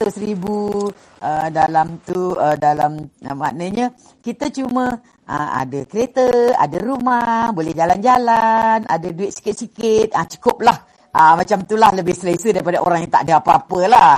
[0.00, 0.88] 600 ribu
[1.20, 3.92] uh, dalam tu uh, dalam uh, maknanya
[4.24, 4.88] kita cuma
[5.28, 10.78] uh, ada kereta ada rumah boleh jalan-jalan ada duit sikit-sikit ah uh, cukuplah.
[11.12, 14.14] Uh, macam itulah lebih selesa daripada orang yang tak ada apa-apa lah.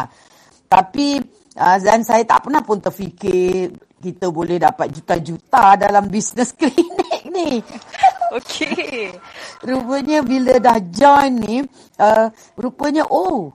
[0.70, 3.68] Tapi Uh, dan saya tak pernah pun terfikir
[4.00, 7.60] kita boleh dapat juta-juta dalam bisnes klinik ni.
[8.32, 9.12] Okey.
[9.68, 11.60] rupanya bila dah join ni,
[12.00, 13.52] uh, rupanya oh,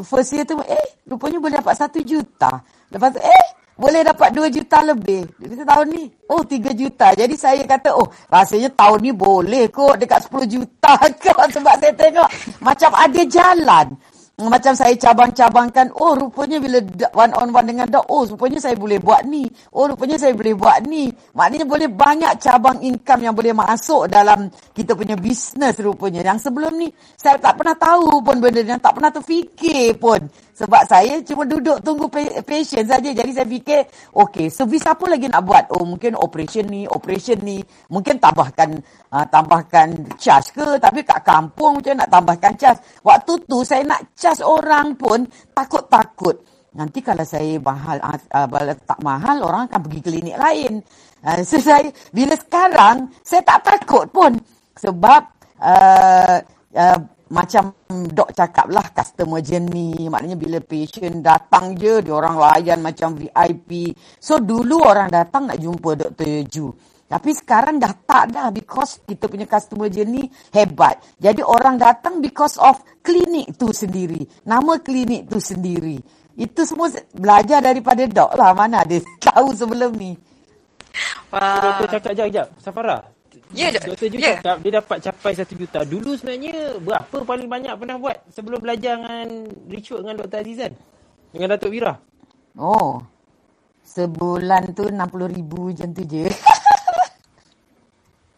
[0.00, 2.64] first year tu, eh, rupanya boleh dapat satu juta.
[2.88, 5.26] Lepas tu, eh, boleh dapat 2 juta lebih.
[5.40, 7.06] Dia kata tahun ni, oh 3 juta.
[7.16, 10.92] Jadi saya kata, oh rasanya tahun ni boleh kot dekat 10 juta
[11.24, 11.48] kot.
[11.50, 12.28] Sebab saya tengok
[12.60, 13.86] macam ada jalan.
[14.32, 16.80] Macam saya cabang-cabangkan, oh rupanya bila
[17.12, 19.44] one on one dengan dok, oh rupanya saya boleh buat ni.
[19.76, 21.12] Oh rupanya saya boleh buat ni.
[21.36, 26.24] Maknanya boleh banyak cabang income yang boleh masuk dalam kita punya bisnes rupanya.
[26.24, 30.24] Yang sebelum ni, saya tak pernah tahu pun benda yang tak pernah terfikir pun.
[30.62, 32.06] Sebab saya cuma duduk tunggu
[32.46, 33.10] patient saja.
[33.10, 33.82] Jadi saya fikir,
[34.14, 35.66] okey, servis apa lagi nak buat?
[35.74, 37.58] Oh, mungkin operation ni, operation ni.
[37.90, 38.78] Mungkin tambahkan
[39.10, 40.78] uh, tambahkan charge ke.
[40.78, 42.78] Tapi kat kampung macam nak tambahkan charge.
[43.02, 46.38] Waktu tu saya nak charge orang pun takut-takut.
[46.78, 48.46] Nanti kalau saya mahal, uh,
[48.86, 50.78] tak mahal, orang akan pergi klinik lain.
[51.26, 54.38] Uh, so saya, bila sekarang, saya tak takut pun.
[54.78, 55.22] Sebab
[55.58, 56.38] uh,
[56.78, 56.98] uh,
[57.32, 60.12] macam dok cakap lah customer journey.
[60.12, 65.56] Maknanya bila patient datang je dia orang layan macam VIP so dulu orang datang nak
[65.56, 66.44] jumpa Dr.
[66.44, 66.68] Ju.
[67.08, 71.00] Tapi sekarang dah tak dah because kita punya customer journey hebat.
[71.20, 74.24] Jadi orang datang because of klinik tu sendiri.
[74.48, 76.00] Nama klinik tu sendiri.
[76.32, 78.56] Itu semua belajar daripada dok lah.
[78.56, 78.96] Mana ada
[79.28, 80.16] tahu sebelum ni.
[81.28, 81.80] Wah.
[81.80, 83.11] Doktor cakap jap jap Safara
[83.52, 84.08] Ya, yeah, Dr.
[84.08, 84.40] Ju yeah.
[84.40, 85.80] cakap dia dapat capai 1 juta.
[85.84, 89.28] Dulu sebenarnya berapa paling banyak pernah buat sebelum belajar dengan
[89.68, 90.40] Richard dengan Dr.
[90.40, 90.72] Azizan?
[91.32, 92.00] Dengan Datuk Wira?
[92.56, 93.00] Oh,
[93.84, 96.28] sebulan tu 60 ribu macam tu je.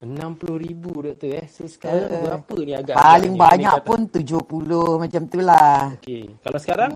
[0.04, 1.46] 60 ribu doktor eh.
[1.48, 2.94] So sekarang uh, berapa ni agak?
[2.94, 5.96] Paling banyak pun 70 macam tu lah.
[5.96, 6.28] Okay.
[6.44, 6.92] Kalau sekarang?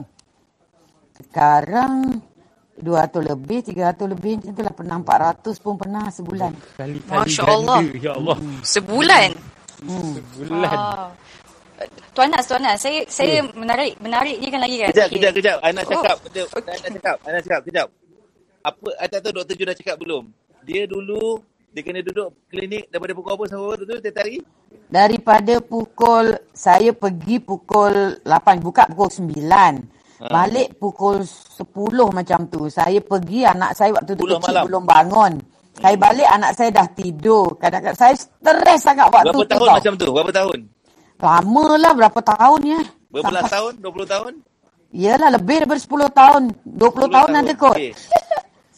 [1.17, 1.93] Sekarang
[2.79, 4.75] 200 lebih, 300 lebih macam tu lah.
[4.75, 6.53] Pernah 400 pun pernah sebulan.
[6.79, 7.79] Kali-kali Masya Allah.
[7.99, 8.37] Ya Allah.
[8.63, 9.31] Sebulan?
[9.83, 10.13] Hmm.
[10.19, 10.79] Sebulan.
[10.79, 11.11] Wow.
[12.11, 13.55] Tuan Nas, Tuan Nas, saya, saya yeah.
[13.55, 14.91] menarik, menariknya kan lagi kan?
[14.91, 15.17] Kejap, okay.
[15.23, 15.59] kejap, kejap.
[15.63, 16.27] Anak cakap, oh.
[16.59, 16.75] okay.
[16.75, 17.89] Anak cakap, Anak cakap, kejap.
[18.67, 19.55] Apa, I tak tahu Dr.
[19.55, 20.25] Ju dah cakap belum.
[20.67, 21.39] Dia dulu,
[21.71, 24.39] dia kena duduk klinik daripada pukul apa sampai apa tu, tiap hari?
[24.91, 29.98] Daripada pukul, saya pergi pukul 8, buka pukul 9.
[30.19, 30.27] Ha.
[30.27, 31.63] Balik pukul 10
[32.11, 32.67] macam tu.
[32.67, 34.65] Saya pergi anak saya waktu tu kecil malam.
[34.67, 35.33] belum bangun.
[35.79, 37.55] Saya balik anak saya dah tidur.
[37.55, 39.47] Kadang-kadang saya stres sangat waktu berapa tu.
[39.47, 39.77] Berapa tahun tau.
[39.79, 40.09] macam tu?
[40.11, 40.59] Berapa tahun?
[41.19, 42.81] Lama lah berapa tahun ya.
[43.15, 43.73] Berapa tahun?
[43.79, 44.33] 20 tahun?
[44.89, 46.43] Yalah lebih daripada 10 tahun.
[46.67, 47.77] 20 tahun, tahun ada kot.
[47.79, 47.93] Okay.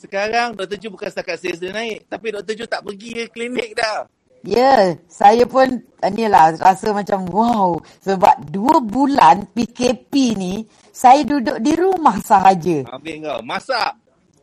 [0.00, 0.76] Sekarang Dr.
[0.80, 2.08] Ju bukan setakat sales dia naik.
[2.08, 2.54] Tapi Dr.
[2.56, 4.08] Ju tak pergi ke klinik dah.
[4.40, 7.76] Ya, yeah, saya pun inilah rasa macam wow.
[8.00, 10.64] Sebab dua bulan PKP ni,
[11.00, 12.84] saya duduk di rumah sahaja.
[12.92, 13.90] Habis kau, masak?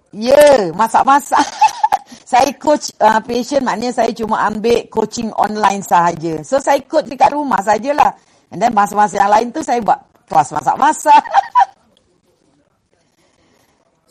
[0.10, 1.46] Ya, yeah, masak-masak.
[2.34, 6.42] saya coach uh, patient, maknanya saya cuma ambil coaching online sahaja.
[6.42, 8.18] So, saya coach dekat rumah sajalah.
[8.50, 11.24] And then masa-masa yang lain tu saya buat kelas masak-masak.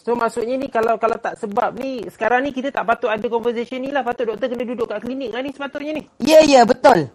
[0.06, 3.82] So maksudnya ni kalau kalau tak sebab ni sekarang ni kita tak patut ada conversation
[3.82, 4.06] ni lah.
[4.06, 6.02] Patut doktor kena duduk kat klinik lah ni sepatutnya ni.
[6.22, 7.10] Ya yeah, ya yeah, betul.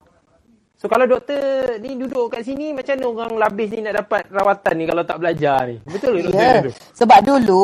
[0.82, 4.74] So kalau doktor ni duduk kat sini macam mana orang labis ni nak dapat rawatan
[4.82, 5.78] ni kalau tak belajar ni?
[5.86, 6.42] Betul ke doktor?
[6.42, 6.74] Yeah.
[6.98, 7.64] Sebab dulu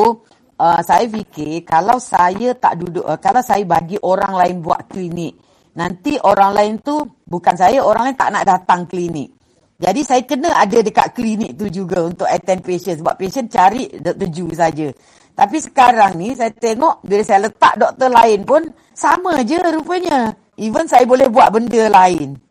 [0.62, 5.34] uh, saya fikir kalau saya tak duduk uh, kalau saya bagi orang lain buat klinik
[5.74, 6.94] nanti orang lain tu
[7.26, 9.34] bukan saya orang lain tak nak datang klinik.
[9.82, 14.30] Jadi saya kena ada dekat klinik tu juga untuk attend patient sebab patient cari Dr.
[14.30, 14.94] Ju saja.
[15.34, 18.62] Tapi sekarang ni saya tengok bila saya letak doktor lain pun
[18.94, 20.38] sama je rupanya.
[20.62, 22.47] Even saya boleh buat benda lain.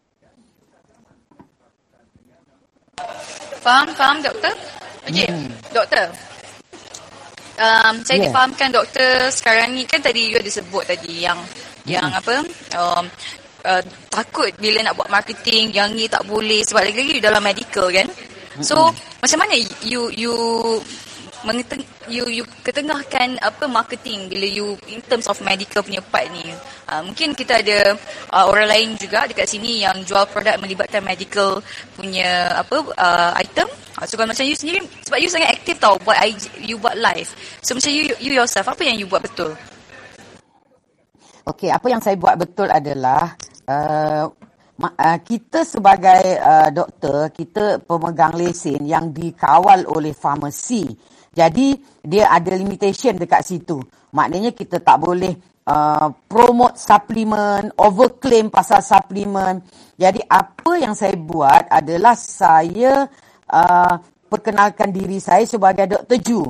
[3.61, 4.55] Faham, faham doktor?
[5.05, 5.53] Okey, hmm.
[5.75, 6.07] doktor.
[7.57, 8.25] Um, saya yeah.
[8.29, 11.89] difahamkan doktor sekarang ni kan tadi you ada sebut tadi yang hmm.
[11.89, 12.41] yang apa?
[12.77, 13.05] Um,
[13.67, 18.07] uh, takut bila nak buat marketing yang ni tak boleh sebab lagi-lagi dalam medical kan.
[18.65, 19.21] So, mm-hmm.
[19.21, 19.55] macam mana
[19.85, 20.35] you you
[21.47, 26.43] mengeteng you you ketengahkan apa marketing bila you in terms of medical punya part ni.
[26.91, 27.95] Uh, mungkin kita ada
[28.35, 31.63] uh, orang lain juga dekat sini yang jual produk melibatkan medical
[31.95, 33.71] punya apa uh, item.
[33.97, 36.19] Uh, so kalau macam you sendiri sebab you sangat aktif tau buat
[36.59, 37.31] you buat live.
[37.63, 39.55] So macam you you yourself apa yang you buat betul?
[41.47, 43.39] Okey, apa yang saya buat betul adalah
[43.71, 44.27] uh,
[44.83, 50.91] uh, kita sebagai uh, doktor, kita pemegang lesen yang dikawal oleh farmasi.
[51.37, 53.77] Jadi dia ada limitation dekat situ.
[54.17, 55.37] Maknanya kita tak boleh
[55.69, 59.61] uh, promote suplemen, overclaim pasal suplemen.
[60.01, 63.05] Jadi apa yang saya buat adalah saya
[63.53, 63.95] uh,
[64.33, 66.19] perkenalkan diri saya sebagai Dr.
[66.25, 66.41] Ju.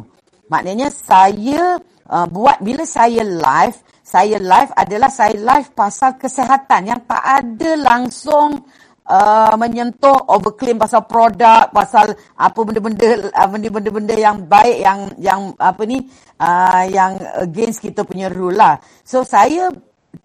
[0.47, 7.03] Maknanya saya uh, buat bila saya live, saya live adalah saya live pasal kesihatan yang
[7.03, 8.63] tak ada langsung
[9.07, 15.83] uh, menyentuh overclaim pasal produk, pasal apa benda-benda uh, benda-benda yang baik yang yang apa
[15.87, 16.03] ni
[16.43, 18.79] uh, yang against kita punya rule lah.
[19.07, 19.71] So saya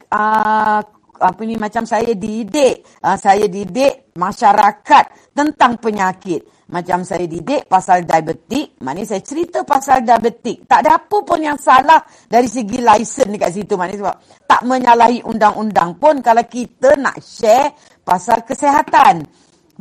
[0.10, 0.80] uh,
[1.22, 6.61] apa ni macam saya didik, uh, saya didik masyarakat tentang penyakit.
[6.71, 10.63] Macam saya didik pasal diabetik, maknanya saya cerita pasal diabetik.
[10.63, 11.99] Tak ada apa pun yang salah
[12.31, 13.75] dari segi lisen dekat situ.
[13.75, 14.15] Maknanya sebab
[14.47, 17.75] tak menyalahi undang-undang pun kalau kita nak share
[18.07, 19.27] pasal kesihatan.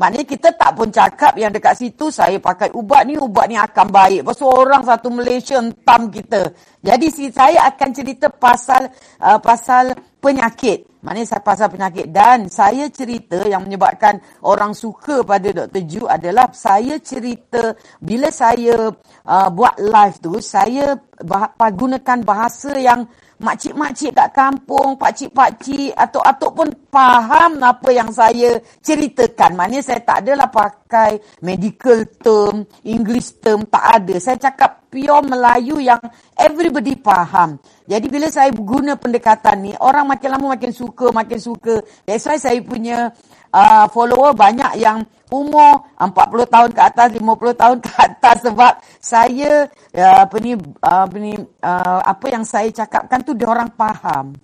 [0.01, 3.93] Maknanya kita tak pun cakap yang dekat situ saya pakai ubat ni, ubat ni akan
[3.93, 4.25] baik.
[4.25, 6.57] Pasal orang satu Malaysia entam kita.
[6.81, 8.89] Jadi si saya akan cerita pasal
[9.21, 10.89] uh, pasal penyakit.
[11.05, 12.09] Maknanya saya pasal penyakit.
[12.09, 14.17] Dan saya cerita yang menyebabkan
[14.49, 15.85] orang suka pada Dr.
[15.85, 18.89] Ju adalah saya cerita bila saya
[19.29, 23.05] uh, buat live tu, saya bah- gunakan bahasa yang
[23.41, 29.57] makcik-makcik kat kampung, pakcik-pakcik, atuk-atuk pun faham apa yang saya ceritakan.
[29.57, 34.15] Maknanya saya tak adalah pakai medical term, English term, tak ada.
[34.21, 36.03] Saya cakap pure Melayu yang
[36.37, 37.57] everybody faham.
[37.89, 41.81] Jadi bila saya guna pendekatan ni, orang makin lama makin suka, makin suka.
[42.05, 43.11] That's why saya punya
[43.55, 46.11] uh, follower banyak yang umur 40
[46.51, 51.33] tahun ke atas, 50 tahun ke atas sebab saya uh, apa ni uh, apa ni
[51.63, 54.35] uh, apa yang saya cakapkan tu dia orang faham.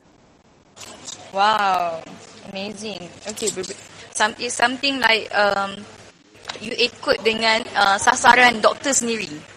[1.35, 2.01] Wow,
[2.49, 3.03] amazing.
[3.29, 3.51] Okay,
[4.15, 5.77] some is something like um,
[6.63, 9.56] you ikut dengan uh, sasaran doktor sendiri.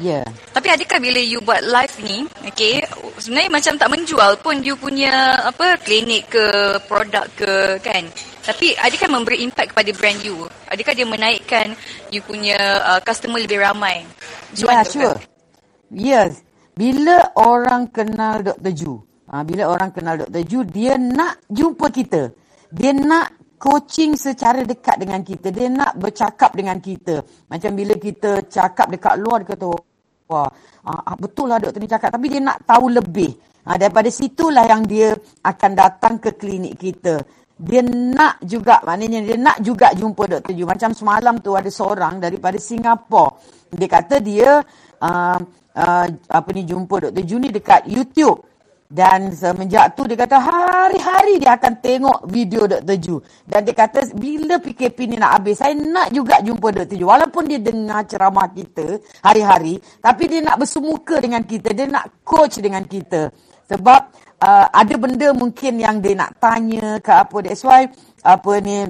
[0.00, 0.22] Ya.
[0.22, 0.26] Yeah.
[0.50, 2.82] Tapi adakah bila you buat live ni, okay,
[3.18, 6.46] sebenarnya macam tak menjual pun you punya apa klinik ke
[6.90, 8.02] produk ke kan?
[8.44, 10.44] Tapi adakah memberi impact kepada brand you?
[10.68, 11.78] Adakah dia menaikkan
[12.10, 14.02] you punya uh, customer lebih ramai?
[14.58, 15.18] Ya, yeah, sure.
[15.94, 16.42] Yes.
[16.74, 18.74] Bila orang kenal Dr.
[18.74, 18.98] Ju,
[19.30, 20.42] ha, bila orang kenal Dr.
[20.42, 22.34] Ju, dia nak jumpa kita.
[22.74, 25.50] Dia nak coaching secara dekat dengan kita.
[25.50, 27.20] Dia nak bercakap dengan kita.
[27.48, 29.66] Macam bila kita cakap dekat luar, dia kata,
[30.30, 30.48] wah,
[30.84, 32.10] ah, betul lah doktor ni cakap.
[32.14, 33.32] Tapi dia nak tahu lebih.
[33.64, 39.38] Ha, daripada situlah yang dia akan datang ke klinik kita dia nak juga maknanya dia
[39.38, 40.52] nak juga jumpa Dr.
[40.58, 40.66] Ju.
[40.66, 43.30] Macam semalam tu ada seorang daripada Singapura.
[43.70, 44.58] Dia kata dia
[44.98, 45.38] uh,
[45.78, 47.22] uh, apa ni jumpa Dr.
[47.22, 48.42] Ju ni dekat YouTube.
[48.94, 52.94] Dan semenjak tu dia kata hari-hari dia akan tengok video Dr.
[53.02, 53.18] Ju.
[53.42, 56.94] Dan dia kata bila PKP ni nak habis saya nak juga jumpa Dr.
[56.94, 57.10] Ju.
[57.10, 59.82] Walaupun dia dengar ceramah kita hari-hari.
[59.98, 61.74] Tapi dia nak bersemuka dengan kita.
[61.74, 63.34] Dia nak coach dengan kita.
[63.66, 64.00] Sebab
[64.38, 67.90] uh, ada benda mungkin yang dia nak tanya ke apa that's why
[68.22, 68.86] apa ni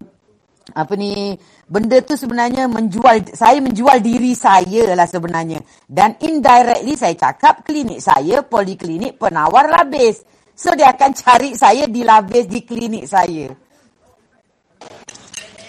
[0.73, 1.37] apa ni
[1.69, 8.01] benda tu sebenarnya menjual saya menjual diri saya lah sebenarnya dan indirectly saya cakap klinik
[8.01, 10.25] saya poliklinik penawar labis
[10.57, 13.53] so dia akan cari saya di labis di klinik saya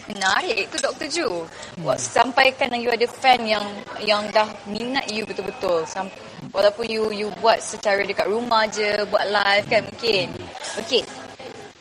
[0.06, 1.10] Menarik tu Dr.
[1.10, 1.30] Ju.
[1.82, 1.98] Hmm.
[1.98, 3.66] Sampaikan you ada fan yang
[4.06, 5.82] yang dah minat you betul-betul.
[6.54, 10.30] Walaupun you you buat secara dekat rumah je, buat live kan mungkin.
[10.78, 11.25] Okey.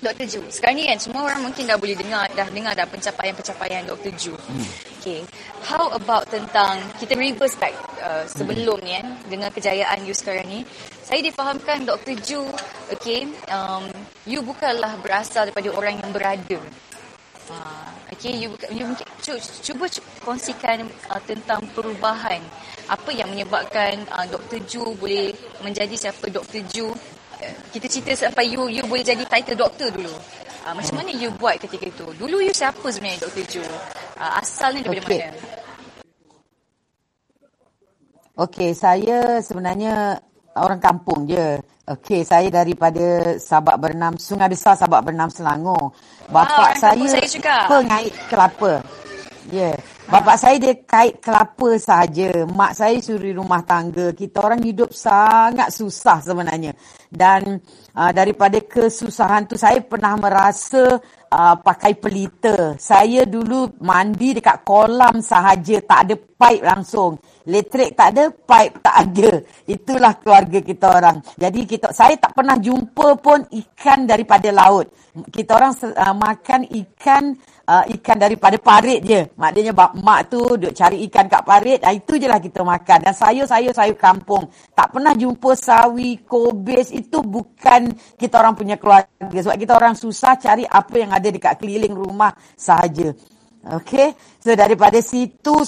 [0.04, 0.26] Dr.
[0.28, 4.12] Ju, sekarang ni kan semua orang mungkin dah boleh dengar, dah dengar dah pencapaian-pencapaian Dr.
[4.20, 4.36] Ju.
[4.36, 4.68] Hmm.
[5.00, 5.24] Okay.
[5.64, 7.72] How about tentang, kita reverse back
[8.04, 8.84] uh, sebelum hmm.
[8.84, 10.60] ni kan, dengan kejayaan you sekarang ni.
[11.08, 12.20] Saya difahamkan Dr.
[12.20, 12.44] Ju,
[12.92, 13.88] okay, um,
[14.28, 16.60] you bukanlah berasal daripada orang yang berada.
[17.48, 19.84] Uh, okay, you, you mungkin cuba, cuba
[20.20, 22.40] kongsikan uh, tentang perubahan.
[22.92, 24.60] Apa yang menyebabkan uh, Dr.
[24.68, 25.32] Ju boleh
[25.64, 26.60] menjadi siapa Dr.
[26.68, 26.92] Ju?
[27.72, 30.14] Kita cerita sampai you you boleh jadi title doktor dulu.
[30.64, 32.06] Uh, macam mana you buat ketika itu?
[32.16, 33.44] Dulu you siapa sebenarnya Dr.
[33.44, 33.60] Ju?
[34.16, 35.20] Uh, asalnya daripada okay.
[35.28, 35.40] mana?
[38.34, 40.18] Okey, saya sebenarnya
[40.58, 41.60] orang kampung je.
[41.84, 45.92] Okey, saya daripada Sabak Bernam, Sungai Besar Sabak Bernam Selangor.
[46.32, 48.80] Bapak wow, saya, saya pengait kelapa.
[49.52, 49.70] Ya.
[49.70, 49.76] Yeah.
[50.04, 52.44] Bapak saya dia kait kelapa saja.
[52.44, 54.12] Mak saya suri rumah tangga.
[54.12, 56.76] Kita orang hidup sangat susah sebenarnya.
[57.14, 57.62] Dan
[57.94, 60.98] uh, daripada kesusahan tu saya pernah merasa
[61.30, 62.74] uh, pakai pelita.
[62.74, 65.78] Saya dulu mandi dekat kolam sahaja.
[65.78, 67.16] Tak ada pipe langsung.
[67.44, 69.30] Elektrik tak ada, pipe tak ada.
[69.68, 71.16] Itulah keluarga kita orang.
[71.38, 74.90] Jadi kita saya tak pernah jumpa pun ikan daripada laut.
[75.30, 79.20] Kita orang uh, makan ikan uh, ikan daripada parit je.
[79.36, 82.98] Maknanya mak tu duk cari ikan kat parit, itu je lah kita makan.
[83.04, 84.48] Dan sayur-sayur sayur kampung.
[84.72, 89.38] Tak pernah jumpa sawi, kobis, itu bukan kita orang punya keluarga.
[89.44, 93.12] Sebab kita orang susah cari apa yang ada dekat keliling rumah sahaja.
[93.64, 95.64] Okay, so daripada situ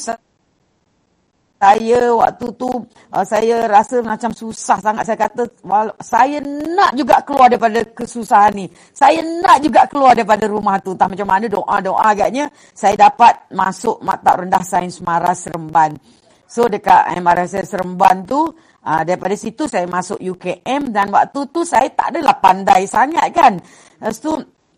[1.57, 5.09] saya waktu tu uh, saya rasa macam susah sangat.
[5.09, 5.49] Saya kata
[6.05, 8.68] saya nak juga keluar daripada kesusahan ni.
[8.93, 10.93] Saya nak juga keluar daripada rumah tu.
[10.93, 15.97] Entah macam mana doa-doa agaknya saya dapat masuk maktab rendah sains Mara Seremban.
[16.47, 18.47] So dekat MRA Seremban tu
[18.87, 23.59] uh, daripada situ saya masuk UKM dan waktu tu saya tak adalah pandai sangat kan.
[23.99, 24.32] Lepas tu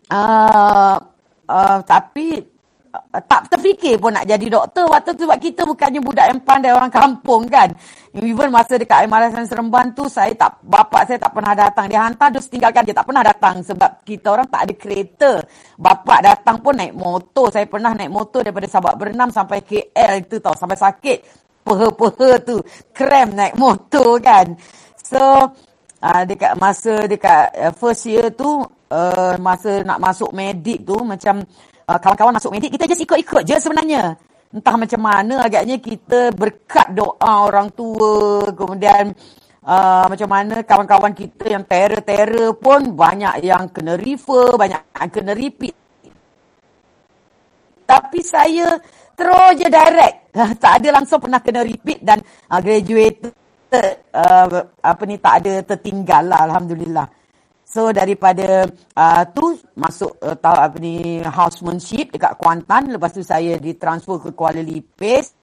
[0.09, 0.97] uh,
[1.45, 2.57] uh, tapi
[2.89, 4.89] Uh, tak terfikir pun nak jadi doktor.
[4.89, 7.69] Waktu tu sebab kita bukannya budak yang pandai orang kampung kan.
[8.17, 11.85] Even masa dekat MRS Seremban tu saya tak bapak saya tak pernah datang.
[11.85, 12.81] Dia hantar terus tinggalkan.
[12.89, 15.31] Dia tak pernah datang sebab kita orang tak ada kereta.
[15.77, 17.53] Bapak datang pun naik motor.
[17.53, 22.57] Saya pernah naik motor daripada Sabak Bernam sampai KL itu tau sampai sakit peha-peha tu
[22.89, 24.57] krem naik motor kan
[24.97, 25.53] so
[26.01, 31.45] uh, dekat masa dekat uh, first year tu uh, masa nak masuk medik tu macam
[31.89, 34.13] uh, kawan-kawan masuk medik, kita just ikut-ikut je sebenarnya.
[34.49, 39.13] Entah macam mana agaknya kita berkat doa orang tua, kemudian
[39.65, 45.33] uh, macam mana kawan-kawan kita yang terror-terror pun banyak yang kena refer, banyak yang kena
[45.37, 45.75] repeat.
[47.89, 48.77] Tapi saya
[49.19, 50.17] terus je direct.
[50.63, 53.35] tak ada langsung pernah kena repeat dan uh, graduated
[54.15, 57.07] uh, apa ni tak ada tertinggal lah Alhamdulillah.
[57.69, 58.65] So daripada
[58.97, 64.29] uh, tu masuk uh, tahu apa ni housemanship dekat Kuantan lepas tu saya ditransfer ke
[64.33, 65.37] Kuala Lipis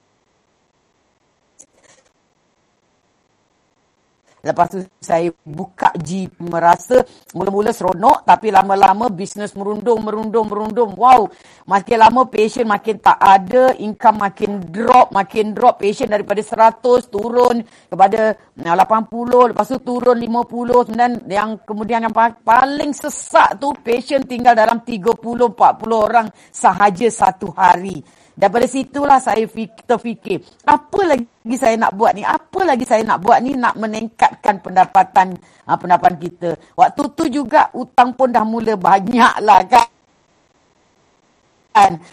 [4.45, 7.03] Lepas tu saya buka Jeep merasa
[7.35, 10.91] mula-mula seronok tapi lama-lama bisnes merundung, merundung, merundung.
[10.95, 11.33] Wow,
[11.67, 15.83] makin lama patient makin tak ada, income makin drop, makin drop.
[15.83, 20.87] Patient daripada 100 turun kepada 80, lepas tu turun 50.
[20.87, 22.15] Kemudian yang kemudian yang
[22.45, 25.57] paling sesak tu patient tinggal dalam 30-40
[25.91, 27.99] orang sahaja satu hari.
[28.37, 29.49] Daripada situlah saya
[29.89, 32.21] terfikir, apa lagi saya nak buat ni?
[32.21, 35.33] Apa lagi saya nak buat ni nak meningkatkan pendapatan
[35.65, 36.53] uh, pendapatan kita.
[36.77, 39.89] Waktu tu juga hutang pun dah mula banyak lah kan.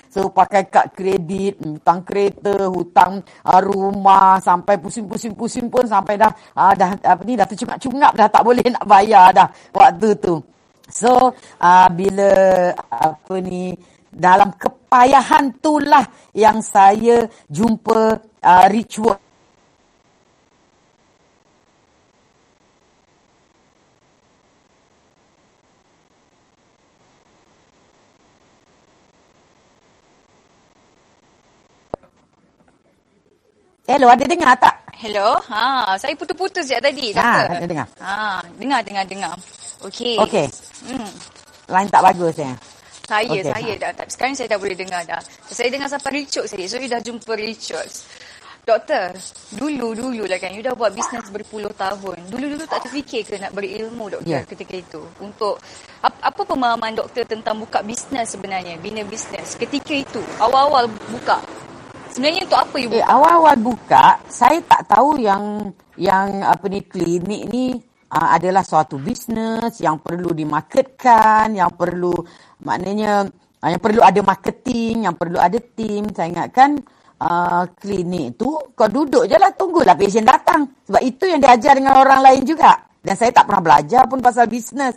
[0.07, 6.71] So pakai kad kredit, hutang kereta, hutang uh, rumah sampai pusing-pusing-pusing pun sampai dah uh,
[6.71, 10.39] dah apa ni dah tercungap-cungap dah tak boleh nak bayar dah waktu tu.
[10.87, 12.31] So uh, bila
[12.87, 13.75] apa ni
[14.13, 16.05] dalam kepayahan itulah
[16.37, 19.17] yang saya jumpa uh, ritual
[33.83, 34.79] Hello, ada dengar tak?
[34.95, 37.11] Hello, ha, saya putus-putus je tadi.
[37.19, 37.87] Ha, ada dengar.
[37.99, 39.35] Ha, dengar, dengar, dengar.
[39.83, 40.15] Okey.
[40.23, 40.47] Okey.
[40.87, 41.11] Hmm.
[41.67, 42.55] Line tak bagus ya.
[43.03, 43.91] Saya, Okey, saya dah.
[43.91, 45.21] Tapi sekarang saya dah boleh dengar dah.
[45.51, 46.65] Saya dengar sampai Richard tadi.
[46.71, 47.91] So, you dah jumpa Richard.
[48.63, 49.11] Doktor,
[49.59, 52.15] dulu-dulu lah kan, you dah buat bisnes berpuluh tahun.
[52.31, 54.47] Dulu-dulu tak terfikir ke nak berilmu doktor yeah.
[54.47, 55.03] ketika itu?
[55.19, 55.59] Untuk,
[55.99, 61.43] ap, apa pemahaman doktor tentang buka bisnes sebenarnya, bina bisnes ketika itu, awal-awal buka?
[62.15, 63.03] Sebenarnya untuk apa you buka?
[63.03, 67.83] Eh, awal-awal buka, saya tak tahu yang yang apa ni klinik ni
[68.13, 72.13] uh, adalah suatu bisnes yang perlu dimarketkan, yang perlu
[72.61, 73.25] maknanya
[73.59, 76.13] uh, yang perlu ada marketing, yang perlu ada team.
[76.13, 76.77] Saya ingatkan
[77.17, 80.69] uh, klinik tu kau duduk je lah tunggulah patient datang.
[80.85, 82.77] Sebab itu yang diajar dengan orang lain juga.
[83.03, 84.95] Dan saya tak pernah belajar pun pasal bisnes.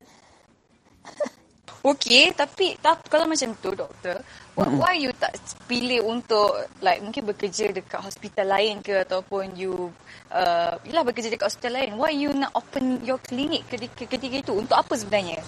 [1.87, 4.19] Okey, tapi tak, kalau macam tu doktor,
[4.65, 4.81] mm-hmm.
[4.81, 5.37] why you tak
[5.69, 9.93] pilih untuk like mungkin bekerja dekat hospital lain ke ataupun you
[10.33, 14.53] uh, yalah bekerja dekat hospital lain, why you nak open your clinic ketika, ketika itu?
[14.57, 15.45] Untuk apa sebenarnya?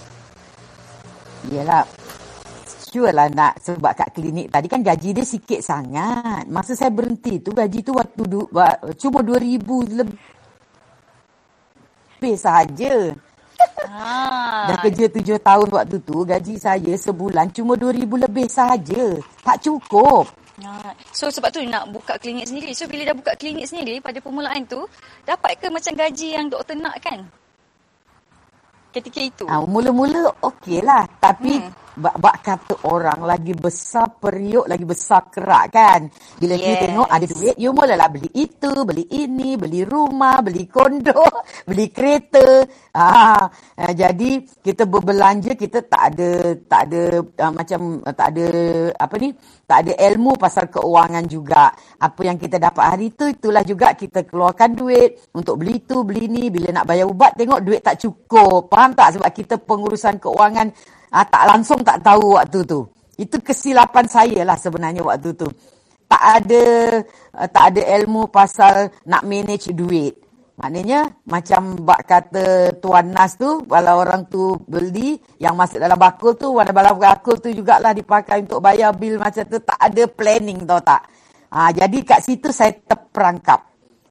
[1.48, 1.86] Yalah,
[2.66, 6.44] sure lah nak sebab kat klinik tadi kan gaji dia sikit sangat.
[6.50, 8.44] Masa saya berhenti tu gaji tu waktu du,
[8.98, 10.04] cuma 2000
[12.18, 13.14] lebih sahaja.
[13.86, 14.74] Ah.
[14.74, 19.18] Dah kerja tujuh tahun waktu tu gaji saya sebulan cuma 2000 lebih sahaja.
[19.46, 20.26] Tak cukup.
[20.64, 20.90] Ah.
[21.14, 22.74] So sebab tu nak buka klinik sendiri.
[22.74, 24.82] So bila dah buka klinik sendiri pada permulaan tu
[25.22, 27.22] dapat ke macam gaji yang doktor nak kan?
[28.92, 29.44] ketika itu?
[29.46, 31.04] Ha, mula-mula okey lah.
[31.20, 31.87] Tapi hmm.
[31.98, 36.00] Bak kata orang lagi besar periuk, lagi besar kerak kan.
[36.38, 36.62] Bila yes.
[36.62, 41.26] kita tengok ada duit, you mulalah beli itu, beli ini, beli rumah, beli kondo,
[41.68, 42.62] beli kereta.
[42.94, 43.06] Ha,
[43.50, 44.30] ha, jadi
[44.62, 46.30] kita berbelanja, kita tak ada
[46.64, 48.48] tak ada uh, macam tak ada
[48.94, 49.28] apa ni,
[49.66, 51.74] tak ada ilmu pasal keuangan juga.
[51.98, 56.30] Apa yang kita dapat hari itu, itulah juga kita keluarkan duit untuk beli itu, beli
[56.30, 56.48] ini.
[56.48, 58.70] Bila nak bayar ubat, tengok duit tak cukup.
[58.70, 59.18] Faham tak?
[59.18, 60.70] Sebab kita pengurusan keuangan
[61.12, 62.86] ah, tak langsung tak tahu waktu tu.
[63.18, 65.48] Itu kesilapan saya lah sebenarnya waktu tu.
[66.08, 66.64] tak ada
[67.36, 70.16] uh, tak ada ilmu pasal nak manage duit.
[70.58, 76.34] Maknanya macam bak kata Tuan Nas tu, kalau orang tu beli yang masuk dalam bakul
[76.34, 79.62] tu, warna dalam bakul tu jugalah dipakai untuk bayar bil macam tu.
[79.62, 81.06] Tak ada planning tau tak.
[81.54, 83.67] Ha, jadi kat situ saya terperangkap.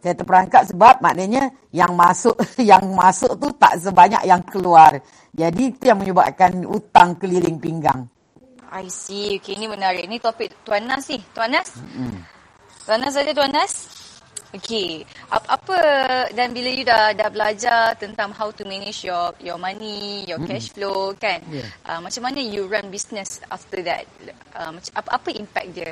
[0.07, 2.31] Saya terperangkap sebab maknanya yang masuk
[2.71, 5.03] yang masuk tu tak sebanyak yang keluar.
[5.35, 8.07] Jadi itu yang menyebabkan utang keliling pinggang.
[8.71, 9.35] I see.
[9.35, 10.07] Okay, ini menarik.
[10.07, 11.19] Ini topik Tuan Nas ni.
[11.35, 11.75] Tuan Nas?
[11.75, 12.23] Mm-hmm.
[12.87, 13.73] Tuan Nas saja, Tuan Nas?
[14.55, 15.03] Okay.
[15.27, 15.77] Apa, apa
[16.31, 20.55] dan bila you dah dah belajar tentang how to manage your your money, your mm-hmm.
[20.55, 21.43] cash flow kan?
[21.51, 21.67] Yeah.
[21.83, 24.07] Uh, macam mana you run business after that?
[24.55, 25.91] Uh, macam apa apa impact dia?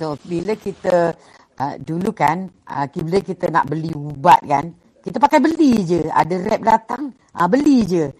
[0.00, 1.12] So bila kita
[1.58, 4.74] uh, dulu kan uh, bila kita nak beli ubat kan,
[5.04, 6.00] kita pakai beli je.
[6.08, 8.04] Ada rep datang, uh, beli je.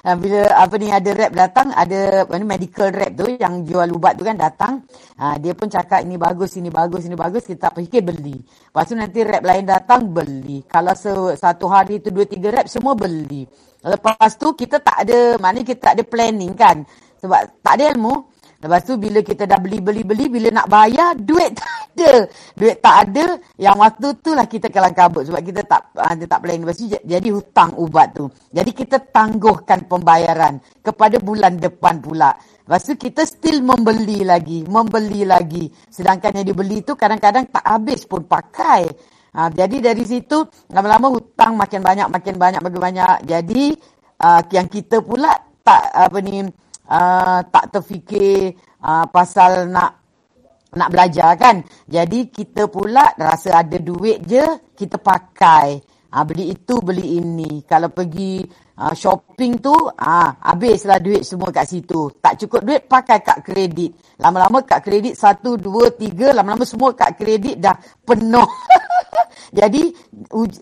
[0.00, 4.24] bila apa ni ada rep datang ada ni medical rep tu yang jual ubat tu
[4.24, 4.80] kan datang.
[5.20, 7.44] Uh, dia pun cakap ini bagus ini bagus ini bagus.
[7.44, 8.40] Kita fikir beli.
[8.40, 10.64] Lepas tu nanti rep lain datang beli.
[10.64, 13.44] Kalau se- satu hari tu dua tiga rep semua beli.
[13.84, 16.80] Lepas tu kita tak ada maknanya kita tak ada planning kan.
[17.20, 21.96] Sebab tak ada ilmu Lepas tu bila kita dah beli-beli-beli, bila nak bayar, duit tak
[21.96, 22.12] ada.
[22.52, 23.24] Duit tak ada,
[23.56, 25.24] yang waktu tu lah kita kelang kabut.
[25.24, 26.60] Sebab kita tak ada tak plan.
[26.60, 28.28] Lepas tu jadi hutang ubat tu.
[28.52, 32.36] Jadi kita tangguhkan pembayaran kepada bulan depan pula.
[32.68, 35.72] Lepas tu kita still membeli lagi, membeli lagi.
[35.88, 38.84] Sedangkan yang dibeli tu kadang-kadang tak habis pun pakai.
[39.30, 43.16] Ha, jadi dari situ, lama-lama hutang makin banyak, makin banyak, makin banyak.
[43.24, 43.72] Jadi
[44.20, 45.32] uh, yang kita pula
[45.64, 46.44] tak apa ni
[46.90, 50.00] uh, tak terfikir uh, pasal nak
[50.74, 51.62] nak belajar kan.
[51.86, 54.42] Jadi kita pula rasa ada duit je,
[54.74, 55.82] kita pakai.
[56.10, 57.62] Uh, beli itu, beli ini.
[57.62, 58.42] Kalau pergi
[58.82, 62.10] uh, shopping tu, uh, habislah duit semua kat situ.
[62.18, 64.18] Tak cukup duit, pakai kad kredit.
[64.18, 66.34] Lama-lama kad kredit satu, dua, tiga.
[66.34, 68.50] Lama-lama semua kad kredit dah penuh.
[69.58, 69.94] Jadi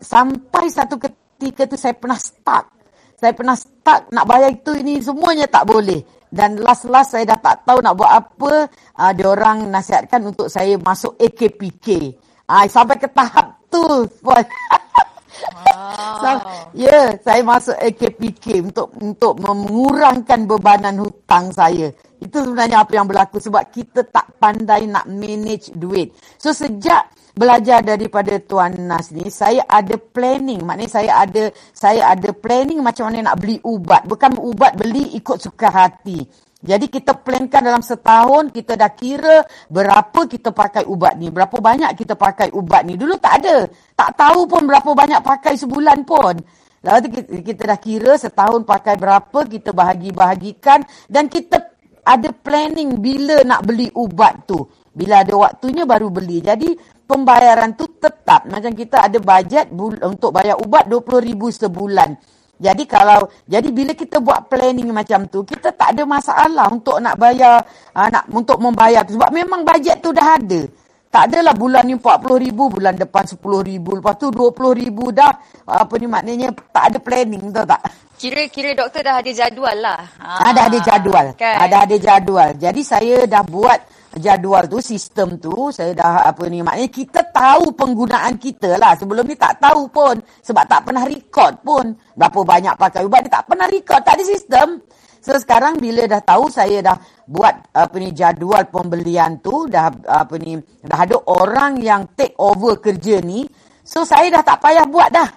[0.04, 2.68] sampai satu ketika tu saya pernah stuck.
[3.16, 7.64] Saya pernah stuck nak bayar itu ini semuanya tak boleh dan last-last saya dah tak
[7.64, 12.16] tahu nak buat apa uh, dia orang nasihatkan untuk saya masuk AKPK
[12.48, 13.84] uh, sampai ke tahap tu
[14.24, 16.18] wow.
[16.20, 16.28] so,
[16.76, 21.92] ya yeah, saya masuk AKPK untuk untuk mengurangkan bebanan hutang saya.
[22.18, 26.10] Itu sebenarnya apa yang berlaku sebab kita tak pandai nak manage duit.
[26.34, 27.06] So sejak
[27.38, 30.66] belajar daripada Tuan Nas ni, saya ada planning.
[30.66, 34.02] Maknanya saya ada saya ada planning macam mana nak beli ubat.
[34.10, 36.26] Bukan ubat beli ikut suka hati.
[36.58, 41.30] Jadi kita plankan dalam setahun, kita dah kira berapa kita pakai ubat ni.
[41.30, 42.98] Berapa banyak kita pakai ubat ni.
[42.98, 43.62] Dulu tak ada.
[43.94, 46.34] Tak tahu pun berapa banyak pakai sebulan pun.
[46.82, 50.82] Lalu kita, kita dah kira setahun pakai berapa, kita bahagi-bahagikan.
[51.06, 51.62] Dan kita
[52.02, 54.58] ada planning bila nak beli ubat tu.
[54.90, 56.42] Bila ada waktunya baru beli.
[56.42, 56.74] Jadi
[57.08, 58.44] pembayaran tu tetap.
[58.44, 59.72] Macam kita ada bajet
[60.04, 62.10] untuk bayar ubat RM20,000 sebulan.
[62.58, 67.14] Jadi kalau jadi bila kita buat planning macam tu, kita tak ada masalah untuk nak
[67.14, 67.62] bayar
[67.94, 70.66] uh, nak untuk membayar tu sebab memang bajet tu dah ada.
[71.08, 75.32] Tak adalah bulan ni RM40,000, bulan depan RM10,000, lepas tu RM20,000 dah.
[75.64, 77.80] Apa ni maknanya tak ada planning tahu tak?
[78.20, 80.04] Kira-kira doktor dah ada jadual lah.
[80.20, 81.26] Ha, ada ada jadual.
[81.32, 81.56] Kan?
[81.64, 82.50] Ada ada jadual.
[82.60, 83.78] Jadi saya dah buat
[84.16, 88.96] jadual tu, sistem tu, saya dah apa ni, maknanya kita tahu penggunaan kita lah.
[88.96, 90.16] Sebelum ni tak tahu pun.
[90.40, 91.92] Sebab tak pernah record pun.
[92.16, 94.00] Berapa banyak pakai ubat, dia tak pernah record.
[94.00, 94.80] Tak ada sistem.
[95.18, 96.96] So sekarang bila dah tahu saya dah
[97.28, 102.80] buat apa ni jadual pembelian tu dah apa ni dah ada orang yang take over
[102.80, 103.44] kerja ni
[103.84, 105.28] so saya dah tak payah buat dah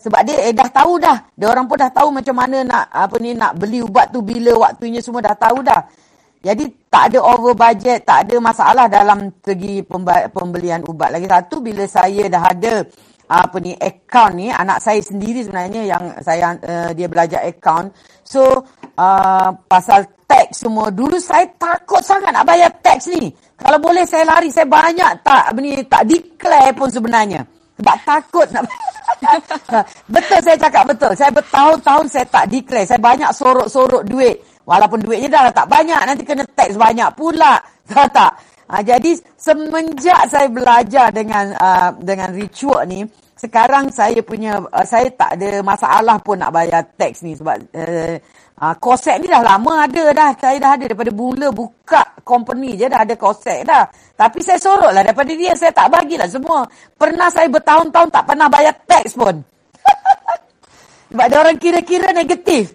[0.00, 3.16] sebab dia eh, dah tahu dah dia orang pun dah tahu macam mana nak apa
[3.16, 5.80] ni nak beli ubat tu bila waktunya semua dah tahu dah
[6.40, 9.84] jadi tak ada over budget, tak ada masalah dalam segi
[10.32, 11.12] pembelian ubat.
[11.12, 12.74] Lagi satu bila saya dah ada
[13.30, 17.92] apa ni account ni anak saya sendiri sebenarnya yang saya uh, dia belajar account.
[18.24, 18.64] So
[18.96, 23.30] uh, pasal tax semua dulu saya takut sangat nak bayar tax ni.
[23.60, 27.44] Kalau boleh saya lari saya banyak tak ni tak declare pun sebenarnya.
[27.76, 28.64] Sebab takut nak
[30.14, 31.12] Betul saya cakap betul.
[31.12, 32.88] Saya bertahun-tahun saya tak declare.
[32.88, 34.40] Saya banyak sorok-sorok duit.
[34.70, 37.58] Walaupun duitnya dah tak banyak, nanti kena tax banyak pula.
[37.90, 38.32] Tahu tak?
[38.70, 43.02] Ha, jadi semenjak saya belajar dengan uh, dengan ritual ni,
[43.34, 48.14] sekarang saya punya uh, saya tak ada masalah pun nak bayar tax ni sebab uh,
[48.62, 50.30] uh, kosek ni dah lama ada dah.
[50.38, 53.90] Saya dah ada daripada mula buka company je dah ada kosek dah.
[54.14, 56.62] Tapi saya sorok lah daripada dia saya tak bagilah semua.
[56.94, 59.34] Pernah saya bertahun-tahun tak pernah bayar tax pun.
[61.10, 62.70] sebab ada orang kira-kira negatif.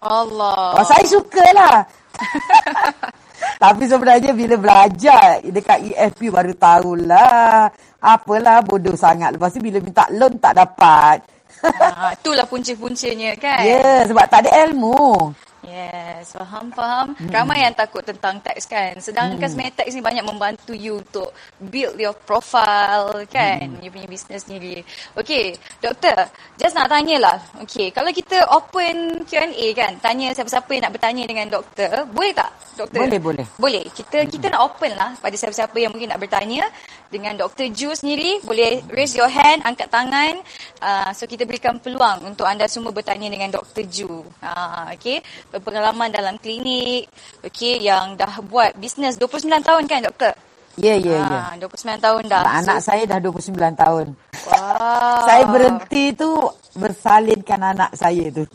[0.00, 0.80] Allah.
[0.80, 1.76] Oh, saya suka lah.
[3.62, 7.68] Tapi sebenarnya bila belajar dekat EFP baru tahulah.
[8.00, 9.36] Apalah bodoh sangat.
[9.36, 11.20] Lepas tu bila minta loan tak dapat.
[11.60, 13.60] Ha, itulah punca-puncanya kan.
[13.60, 15.28] Ya, yeah, sebab tak ada ilmu.
[15.70, 17.14] Yes, faham, faham.
[17.14, 17.30] Hmm.
[17.30, 18.98] Ramai yang takut tentang teks kan.
[18.98, 19.50] Sedangkan hmm.
[19.54, 21.30] sebenarnya teks ni banyak membantu you untuk
[21.70, 23.70] build your profile kan.
[23.70, 23.78] Hmm.
[23.78, 24.82] You punya business sendiri.
[25.14, 26.26] Okay, doktor.
[26.58, 27.38] Just nak tanyalah.
[27.62, 29.94] Okay, kalau kita open Q&A kan.
[30.02, 32.10] Tanya siapa-siapa yang nak bertanya dengan doktor.
[32.10, 33.06] Boleh tak, doktor?
[33.06, 33.46] Boleh, boleh.
[33.54, 33.84] Boleh.
[33.94, 36.66] Kita kita nak open lah pada siapa-siapa yang mungkin nak bertanya.
[37.10, 37.74] Dengan Dr.
[37.74, 40.38] Ju sendiri, boleh raise your hand, angkat tangan.
[40.78, 43.82] Uh, so, kita berikan peluang untuk anda semua bertanya dengan Dr.
[43.90, 44.22] Ju.
[44.38, 45.18] Uh, okay
[45.50, 47.10] berpengalaman dalam klinik,
[47.44, 50.32] okey yang dah buat bisnes 29 tahun kan doktor?
[50.78, 51.58] Ya, ya, ya.
[51.58, 52.42] 29 tahun dah.
[52.46, 54.06] So, anak saya dah 29 tahun.
[54.40, 55.22] Wow.
[55.28, 56.30] saya berhenti tu
[56.78, 58.46] bersalinkan anak saya tu.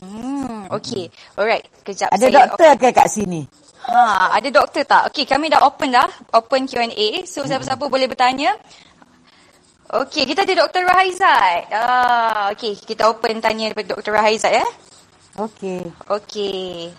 [0.00, 1.10] Hmm, okey.
[1.36, 2.08] Alright, kejap.
[2.14, 3.42] Ada saya doktor ke kat sini?
[3.84, 5.12] Ha, ada doktor tak?
[5.12, 7.28] Okey, kami dah open dah, open Q&A.
[7.28, 8.56] So siapa-siapa boleh bertanya.
[9.92, 10.88] Okey, kita ada Dr.
[10.88, 11.68] Rahaizat.
[11.68, 14.16] Ah, okey, kita open tanya daripada Dr.
[14.16, 14.66] Rahaizat ya.
[15.36, 15.84] Okey.
[16.08, 16.90] Okey.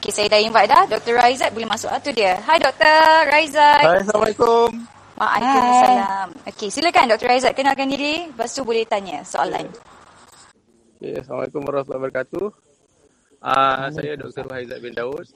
[0.00, 0.82] Okey, saya dah invite dah.
[0.88, 1.14] Dr.
[1.20, 1.92] Raizat boleh masuk.
[1.92, 2.40] Ah, tu dia.
[2.40, 3.28] Hai Dr.
[3.28, 3.84] Raizat.
[3.84, 4.68] Hai, Assalamualaikum.
[5.14, 6.28] Waalaikumsalam.
[6.50, 7.28] Okey, silakan Dr.
[7.28, 8.26] Raizat kenalkan diri.
[8.32, 9.68] Lepas tu boleh tanya soalan.
[10.98, 12.73] Okay, Assalamualaikum warahmatullahi wabarakatuh.
[13.44, 14.48] Uh, saya Dr.
[14.48, 15.28] Raizat bin Daud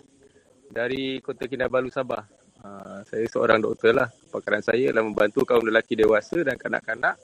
[0.73, 2.25] dari Kota Kinabalu, Sabah.
[2.65, 4.09] Uh, saya seorang doktor lah.
[4.33, 7.21] Pakaran saya adalah membantu kaum lelaki dewasa dan kanak-kanak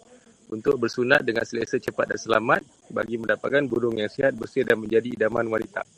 [0.53, 2.63] untuk bersunat dengan selesa cepat dan selamat
[2.93, 5.89] bagi mendapatkan burung yang sihat, bersih dan menjadi idaman wanita.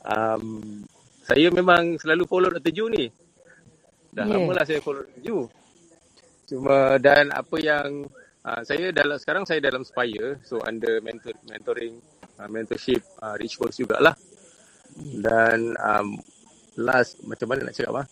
[0.00, 0.80] Um,
[1.20, 2.72] saya memang selalu follow Dr.
[2.72, 3.04] Ju ni.
[4.16, 4.32] Dah yeah.
[4.32, 5.20] lama lah saya follow Dr.
[5.20, 5.38] Ju.
[6.48, 8.08] Cuma dan apa yang
[8.48, 12.00] uh, saya dalam sekarang saya dalam Spire so under mentor mentoring
[12.40, 14.16] uh, mentorship uh, rituals jugalah.
[14.96, 16.16] Dan um,
[16.80, 18.06] last macam mana nak cakap ah?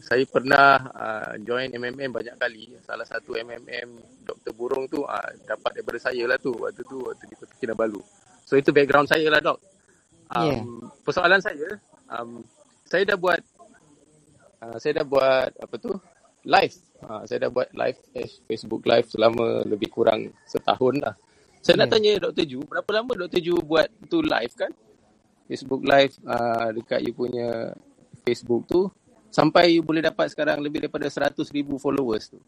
[0.00, 2.72] saya pernah uh, join MMM banyak kali.
[2.80, 4.56] Salah satu MMM Dr.
[4.56, 6.56] Burung tu uh, dapat daripada saya lah tu.
[6.56, 8.00] Waktu tu waktu di Kota Kinabalu.
[8.48, 9.60] So itu background saya lah dok.
[10.32, 10.62] Um, yeah.
[11.04, 11.76] Persoalan saya,
[12.08, 12.40] um,
[12.88, 13.40] saya dah buat
[14.64, 15.92] uh, saya dah buat apa tu
[16.48, 16.76] live.
[17.04, 21.14] Uh, saya dah buat live eh, Facebook live selama lebih kurang setahun lah.
[21.60, 22.44] Saya nak tanya Dr.
[22.48, 23.40] Ju, berapa lama Dr.
[23.44, 24.72] Ju buat tu live kan?
[25.44, 27.74] Facebook live uh, dekat you punya
[28.22, 28.86] Facebook tu
[29.28, 31.42] sampai you boleh dapat sekarang lebih daripada 100,000
[31.76, 32.38] followers tu?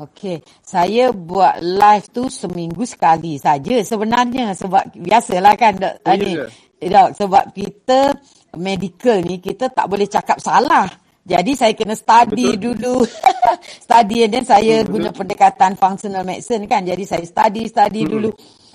[0.00, 6.32] Okey, saya buat live tu seminggu sekali saja sebenarnya sebab biasalah kan dok oh, ni.
[6.80, 8.16] Dok, sebab kita
[8.56, 10.88] medical ni kita tak boleh cakap salah.
[11.20, 12.74] Jadi saya kena study Betul.
[12.74, 12.96] dulu.
[13.86, 14.92] study and then saya Betul.
[14.96, 16.82] guna pendekatan functional medicine kan.
[16.86, 18.10] Jadi saya study study hmm.
[18.10, 18.30] dulu.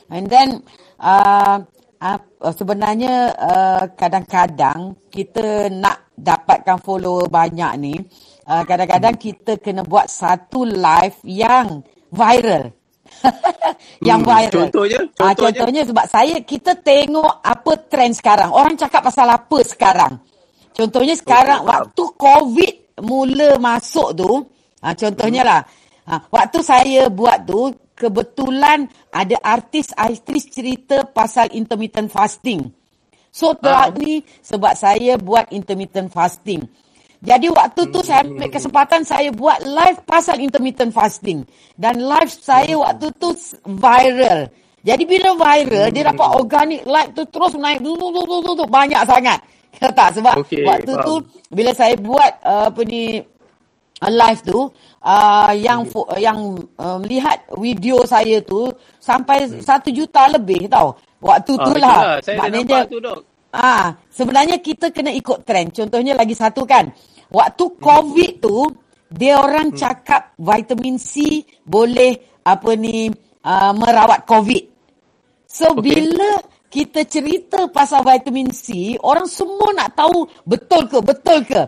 [0.10, 0.62] And then
[1.02, 1.66] uh,
[2.00, 2.20] uh,
[2.54, 7.96] sebenarnya uh, kadang-kadang kita nak dapatkan follower banyak ni,
[8.48, 11.82] uh, kadang-kadang kita kena buat satu live yang
[12.14, 12.72] viral.
[14.10, 14.64] yang hmm, viral.
[14.70, 15.26] Contohnya, contohnya.
[15.26, 18.50] Uh, contohnya sebab saya kita tengok apa trend sekarang.
[18.54, 20.14] Orang cakap pasal apa sekarang.
[20.76, 24.32] Contohnya sekarang okay, waktu COVID mula masuk tu,
[24.86, 25.50] uh, contohnya hmm.
[25.50, 25.62] lah.
[26.06, 32.70] Uh, waktu saya buat tu, kebetulan ada artis-artis cerita pasal intermittent fasting.
[33.34, 33.98] So telah uh.
[33.98, 36.62] ni sebab saya buat intermittent fasting.
[37.26, 41.42] Jadi waktu tu saya ambil kesempatan saya buat live pasal intermittent fasting.
[41.74, 43.34] Dan live saya waktu tu
[43.66, 44.46] viral.
[44.86, 48.52] Jadi bila viral, dia dapat organic like tu terus naik tu, tu, tu, tu, tu,
[48.54, 49.42] tu banyak sangat.
[49.98, 50.10] tak?
[50.16, 51.06] Sebab okay, waktu faham.
[51.06, 51.14] tu
[51.50, 53.20] bila saya buat uh, apa ni
[54.04, 54.60] live tu,
[55.06, 56.20] uh, yang hmm.
[56.20, 56.40] yang
[56.76, 58.68] uh, melihat video saya tu
[59.00, 59.64] sampai hmm.
[59.64, 59.98] satu hmm.
[59.98, 61.00] juta lebih tau.
[61.24, 62.00] Waktu ah, tu lah.
[62.22, 63.20] Saya maknanya, tu, dok.
[63.56, 65.72] Ah, sebenarnya kita kena ikut trend.
[65.72, 66.92] Contohnya lagi satu kan.
[67.32, 68.68] Waktu COVID tu,
[69.08, 69.80] dia orang hmm.
[69.80, 73.10] cakap vitamin C boleh apa ni
[73.42, 74.64] uh, merawat COVID.
[75.48, 75.82] So okay.
[75.82, 81.64] bila kita cerita pasal vitamin C, orang semua nak tahu betul ke, betul ke.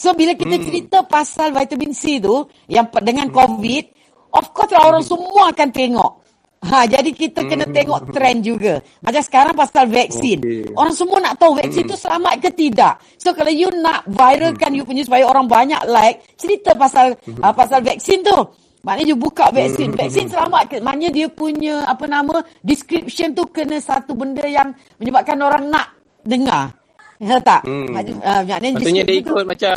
[0.00, 0.64] So bila kita hmm.
[0.64, 3.36] cerita pasal vitamin C tu yang dengan hmm.
[3.36, 3.84] COVID,
[4.32, 6.12] of course lah orang semua akan tengok.
[6.60, 7.76] Ha, jadi kita kena hmm.
[7.76, 8.80] tengok trend juga.
[9.04, 10.40] Macam sekarang pasal vaksin.
[10.40, 10.64] Okay.
[10.72, 11.92] Orang semua nak tahu vaksin hmm.
[11.92, 12.96] tu selamat ke tidak.
[13.20, 14.78] So kalau you nak viralkan hmm.
[14.80, 17.44] you punya supaya orang banyak like, cerita pasal hmm.
[17.44, 18.38] uh, pasal vaksin tu.
[18.80, 19.92] Maknanya you buka vaksin.
[19.92, 20.00] Hmm.
[20.00, 20.76] Vaksin selamat ke?
[20.80, 25.92] Maknanya dia punya apa nama description tu kena satu benda yang menyebabkan orang nak
[26.24, 26.79] dengar.
[27.20, 27.68] Ya tak?
[27.68, 27.92] Hmm.
[27.92, 29.76] uh, maknanya Maksudnya dia ikut tu, macam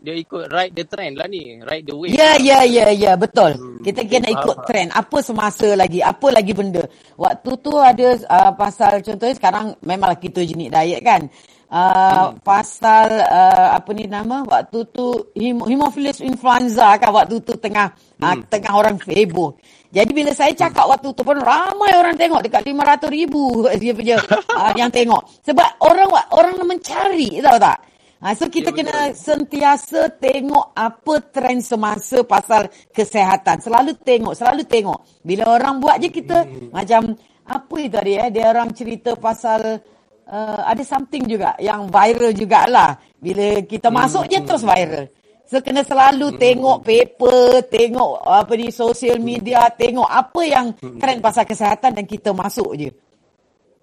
[0.00, 2.12] dia ikut ride the trend lah ni, ride the wave.
[2.16, 3.52] Ya, ya, ya, ya, betul.
[3.84, 4.68] Kita kena ikut faham.
[4.68, 4.88] trend.
[4.96, 6.00] Apa semasa lagi?
[6.00, 6.84] Apa lagi benda?
[7.20, 11.28] Waktu tu ada uh, pasal contohnya sekarang memanglah kita jenis diet kan.
[11.70, 17.94] Uh, pasal uh, apa ni nama waktu tu hem- hemophilus influenza kan waktu tu tengah
[18.24, 19.54] uh, tengah orang heboh.
[19.92, 24.16] Jadi bila saya cakap waktu tu pun ramai orang tengok dekat 500 ribu dia punya
[24.56, 25.22] uh, yang tengok.
[25.46, 27.89] Sebab orang orang mencari tahu tak?
[28.20, 33.64] Ha, so kita Ya, kena sentiasa tengok apa trend semasa pasal kesihatan.
[33.64, 35.24] Selalu tengok, selalu tengok.
[35.24, 37.16] Bila orang buat je kita macam
[37.48, 39.80] apa itu tadi eh dia orang cerita pasal
[40.28, 43.00] uh, ada something juga yang viral jugalah.
[43.16, 45.08] Bila kita masuk je terus viral.
[45.48, 51.48] So kena selalu tengok paper, tengok apa di social media, tengok apa yang trend pasal
[51.48, 52.92] kesihatan dan kita masuk je.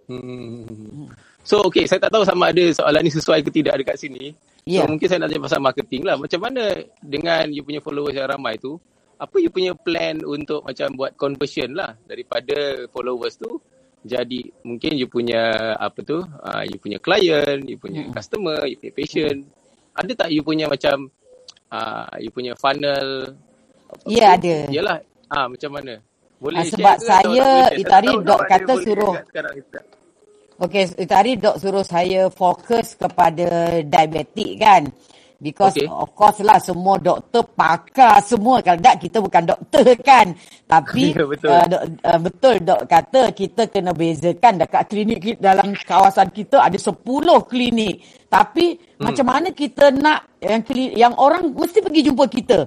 [0.08, 1.12] Hmm.
[1.48, 4.36] So okay, saya tak tahu sama ada soalan ni sesuai ke tidak dekat sini.
[4.68, 4.84] Ya.
[4.84, 6.20] So mungkin saya nak tanya pasal marketing lah.
[6.20, 8.76] Macam mana dengan you punya followers yang ramai tu,
[9.16, 13.64] apa you punya plan untuk macam buat conversion lah daripada followers tu
[14.04, 18.16] jadi mungkin you punya apa tu, uh, you punya client, you punya Mm-mm.
[18.16, 19.40] customer, you punya patient.
[19.98, 21.12] Ada tak you punya macam
[21.74, 23.36] uh, you punya funnel?
[24.08, 24.48] Ya, tu?
[24.48, 24.56] ada.
[24.72, 26.00] Yalah, ah macam mana?
[26.38, 27.48] Boleh share sebab saya,
[27.82, 29.54] tahu dok ada kata suruh sekarang
[30.58, 34.90] Okey, tadi dok suruh saya fokus kepada diabetik kan.
[35.38, 35.86] Because Okey.
[35.86, 38.58] of course lah semua doktor pakar semua.
[38.66, 40.34] Kalau tak kita bukan doktor kan.
[40.66, 41.50] Tapi Ya, betul.
[41.54, 46.78] Uh, dok, uh, betul dok kata kita kena bezakan dekat klinik dalam kawasan kita ada
[46.82, 47.06] 10
[47.46, 48.02] klinik.
[48.26, 49.06] Tapi hmm.
[49.06, 52.66] macam mana kita nak yang klinik, yang orang mesti pergi jumpa kita.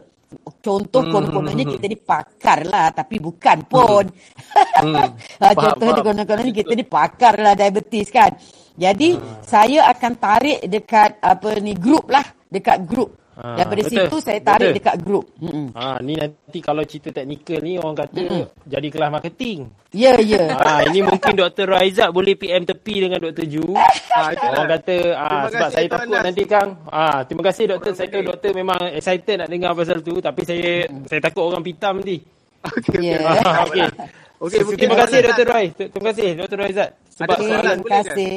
[0.61, 4.05] Contoh Hmm, konon-kononnya hmm, kita ni pakar lah tapi bukan pun.
[4.07, 4.97] Hmm.
[5.41, 6.07] Ah, Faham, Contohnya faham.
[6.07, 8.33] konon-konon ni kita ni pakar lah diabetes kan.
[8.73, 9.43] Jadi Hmm.
[9.43, 13.20] saya akan tarik dekat apa ni grup lah, dekat grup.
[13.41, 14.77] Ah, Daripada betul, situ saya tarik betul.
[14.77, 15.25] dekat grup.
[15.37, 15.67] Mm-mm.
[15.73, 18.45] Ha, ni nanti kalau cerita teknikal ni orang kata Mm-mm.
[18.63, 19.59] jadi kelas marketing.
[19.91, 20.45] Ya, ya.
[20.53, 21.67] Ha, ini mungkin Dr.
[21.67, 23.47] Raizat boleh PM tepi dengan Dr.
[23.47, 23.65] Ju.
[24.11, 24.53] Ah, itulah.
[24.53, 26.23] Orang kata ah, Terima sebab kasih, saya Tuan takut Nas.
[26.23, 26.69] nanti Kang.
[26.85, 27.87] Ah, terima kasih doktor.
[27.87, 28.29] Orang Saya tahu boleh.
[28.29, 30.71] doktor memang excited nak dengar pasal tu tapi saya
[31.07, 32.17] saya takut orang pitam nanti.
[32.61, 33.09] Okey, okey.
[33.09, 33.19] Ya.
[33.41, 33.87] Ah, Okey.
[34.43, 35.47] Okey, So, terima kasih Dr.
[35.47, 35.67] Roy.
[35.71, 36.57] Ter- Terima kasih Dr.
[36.59, 36.91] Raizat.
[37.11, 38.33] Sebab Okey, soalan terima kasih.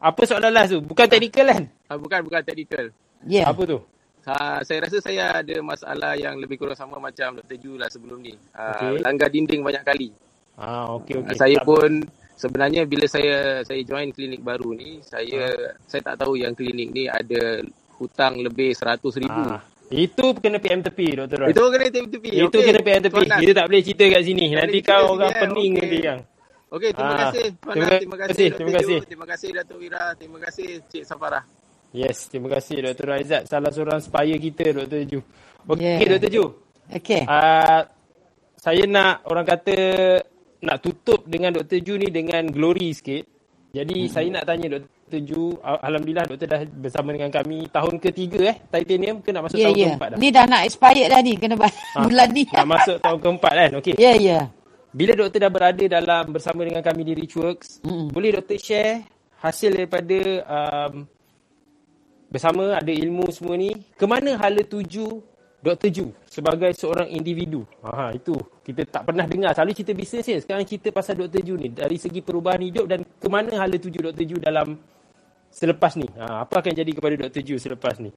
[0.00, 0.78] apa soalan last tu?
[0.80, 1.62] Bukan teknikal kan?
[1.86, 2.84] Ah, bukan, bukan technical.
[3.22, 3.42] Ya.
[3.44, 3.78] Apa tu?
[4.28, 7.56] Ha, saya rasa saya ada masalah yang lebih kurang sama macam Dr.
[7.56, 8.36] Ju lah sebelum ni.
[8.52, 9.00] Ha, Okey.
[9.00, 10.12] Langgar dinding banyak kali.
[10.60, 11.32] Ah, okey okey.
[11.32, 11.38] Okay.
[11.40, 12.04] Saya pun
[12.36, 15.48] sebenarnya bila saya saya join klinik baru ni, saya
[15.88, 17.64] saya tak tahu yang klinik ni ada
[17.96, 19.42] hutang lebih 100 ribu.
[19.48, 21.36] Ah, itu kena PM tepi Dr.
[21.40, 21.48] Roy.
[21.56, 22.28] Itu kena tepi-tepi.
[22.28, 22.66] Itu Okey.
[22.68, 23.22] kena PM tepi.
[23.24, 23.40] Tuan.
[23.40, 24.44] Kita tak boleh cerita kat sini.
[24.52, 25.40] Tak Nanti kau orang eh.
[25.40, 25.80] pening Okey.
[25.80, 26.20] nanti Kang.
[26.68, 27.44] Okey, terima kasih.
[27.56, 28.58] Tuan terima terima kasih kasih, Dr.
[28.60, 28.98] terima kasih.
[29.08, 30.04] Terima kasih Datuk Wira.
[30.20, 31.44] Terima kasih Cik Safarah.
[31.92, 33.06] Yes, terima kasih Dr.
[33.08, 33.42] Raizat.
[33.48, 35.02] Salah seorang spire kita Dr.
[35.08, 35.20] Ju.
[35.64, 36.20] Okey Yeah.
[36.20, 36.30] Dr.
[36.30, 36.44] Ju.
[36.92, 37.22] Okey.
[37.24, 37.82] Uh,
[38.60, 39.76] saya nak orang kata
[40.60, 41.80] nak tutup dengan Dr.
[41.80, 43.24] Ju ni dengan glory sikit.
[43.72, 44.12] Jadi hmm.
[44.12, 45.20] saya nak tanya Dr.
[45.24, 46.46] Ju, Al- Alhamdulillah Dr.
[46.48, 49.86] dah bersama dengan kami tahun ketiga eh, Titanium ke nak masuk Ya, tahun ya.
[49.92, 50.18] keempat dah?
[50.20, 51.32] Ni dah nak expired dah ni.
[51.40, 51.70] Kena Ah,
[52.04, 52.44] bulan ni.
[52.48, 53.70] Nak masuk tahun keempat kan?
[53.80, 53.94] Okey.
[53.96, 54.40] Ya, ya.
[54.92, 58.08] Bila doktor dah berada dalam bersama dengan kami di Richworks, Mm-mm.
[58.12, 59.04] boleh doktor share
[59.40, 60.18] hasil daripada
[60.48, 61.04] um,
[62.28, 65.20] bersama ada ilmu semua ni, ke mana hala tuju
[65.58, 65.90] Dr.
[65.90, 67.66] Ju sebagai seorang individu?
[67.82, 69.50] Ha itu kita tak pernah dengar.
[69.58, 70.38] Selalu cerita bisnes je.
[70.38, 71.42] Sekarang cerita pasal Dr.
[71.42, 74.24] Ju ni dari segi perubahan hidup dan ke mana hala tuju Dr.
[74.24, 74.78] Ju dalam
[75.50, 76.06] selepas ni.
[76.14, 77.42] Ha, apa akan jadi kepada Dr.
[77.42, 78.14] Ju selepas ni?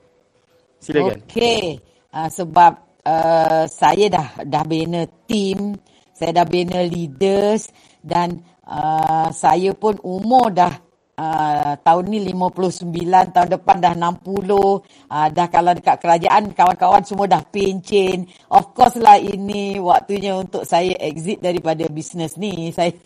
[0.78, 1.26] Silakan.
[1.26, 1.82] Okey.
[2.12, 2.74] Uh, sebab
[3.10, 5.74] uh, saya dah dah bina team,
[6.14, 7.74] saya dah bina leaders
[8.06, 8.38] dan
[8.70, 10.78] uh, saya pun umur dah
[11.22, 12.90] uh, tahun ni 59,
[13.30, 14.50] tahun depan dah 60.
[14.50, 18.26] Uh, dah kalau dekat kerajaan kawan-kawan semua dah pencen.
[18.50, 22.54] Of course lah ini waktunya untuk saya exit daripada bisnes ni.
[22.78, 22.98] Saya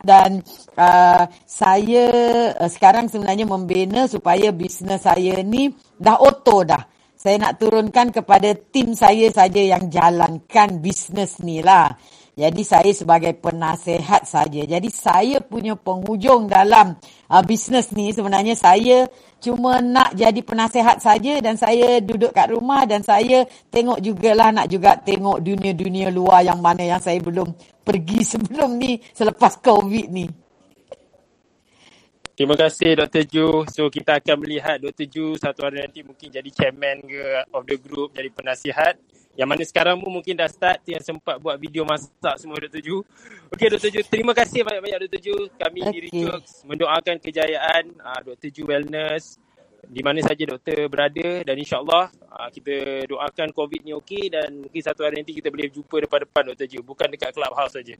[0.00, 0.42] dan
[0.74, 2.06] uh, saya
[2.56, 6.82] uh, sekarang sebenarnya membina supaya bisnes saya ni dah auto dah.
[7.20, 11.92] Saya nak turunkan kepada tim saya saja yang jalankan bisnes ni lah.
[12.40, 14.64] Jadi saya sebagai penasehat saja.
[14.64, 16.96] Jadi saya punya penghujung dalam
[17.28, 19.04] uh, bisnes ni sebenarnya saya
[19.44, 24.72] cuma nak jadi penasehat saja dan saya duduk kat rumah dan saya tengok jugalah nak
[24.72, 27.52] juga tengok dunia-dunia luar yang mana yang saya belum
[27.84, 30.24] pergi sebelum ni selepas COVID ni.
[32.40, 33.24] Terima kasih Dr.
[33.28, 33.68] Ju.
[33.68, 35.04] So kita akan melihat Dr.
[35.12, 38.96] Ju satu hari nanti mungkin jadi chairman ke of the group, jadi penasihat.
[39.38, 42.82] Yang mana sekarang pun mungkin dah start yang sempat buat video masak semua Dr.
[42.82, 43.06] Ju.
[43.54, 43.90] Okey Dr.
[43.94, 45.20] Ju, terima kasih banyak-banyak Dr.
[45.22, 45.36] Ju.
[45.54, 45.92] Kami okay.
[45.94, 45.98] di.
[46.10, 48.50] Rejox mendoakan kejayaan uh, Dr.
[48.50, 49.38] Ju Wellness
[49.80, 54.82] di mana saja doktor berada dan insyaAllah uh, kita doakan COVID ni okey dan mungkin
[54.84, 56.66] satu hari nanti kita boleh jumpa depan-depan Dr.
[56.66, 56.78] Ju.
[56.82, 57.94] Bukan dekat clubhouse saja.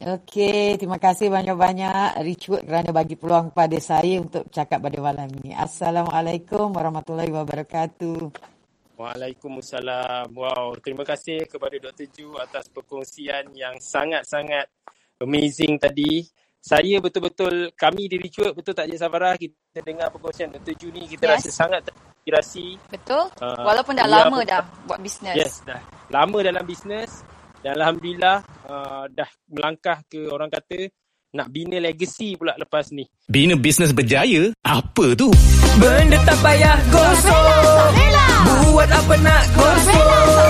[0.00, 5.52] Okey, terima kasih banyak-banyak Richwood kerana bagi peluang kepada saya untuk cakap pada malam ini.
[5.52, 8.59] Assalamualaikum warahmatullahi wabarakatuh.
[9.00, 10.28] Waalaikumsalam.
[10.36, 12.04] Wow, terima kasih kepada Dr.
[12.12, 14.68] Ju atas perkongsian yang sangat-sangat
[15.16, 16.28] amazing tadi.
[16.60, 20.76] Saya betul-betul, kami di Richwood, betul tak Cik Safarah, kita dengar perkongsian Dr.
[20.76, 21.32] Ju ni, kita yes.
[21.40, 22.76] rasa sangat terinspirasi.
[22.92, 23.32] Betul.
[23.40, 25.32] Uh, Walaupun dah lama dah buat bisnes.
[25.32, 25.80] Yes, dah
[26.12, 27.24] lama dalam bisnes.
[27.64, 30.88] Dan Alhamdulillah uh, dah melangkah ke orang kata
[31.36, 33.04] nak bina legacy pula lepas ni.
[33.28, 34.52] Bina bisnes berjaya?
[34.60, 35.32] Apa tu?
[35.80, 38.19] Benda tak payah gosok.
[38.60, 40.48] Buat apa nak gosok.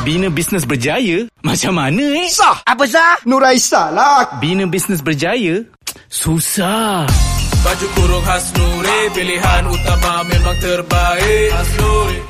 [0.00, 1.28] Bina bisnes berjaya?
[1.44, 2.28] Macam mana eh?
[2.32, 2.64] Sah.
[2.64, 3.20] Apa sah?
[3.28, 4.40] Nuraisa lah.
[4.40, 5.60] Bina bisnes berjaya?
[6.08, 7.04] Susah.
[7.60, 12.29] Baju kurung khas Nuri Pilihan utama memang terbaik Khas Nuri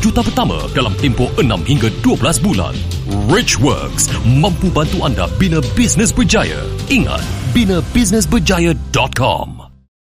[0.00, 2.72] juta pertama dalam tempoh 6 hingga 12 bulan.
[3.28, 6.64] Richworks mampu bantu anda bina bisnes berjaya.
[6.88, 7.20] Ingat,
[7.52, 9.63] binabusinessberjaya.com.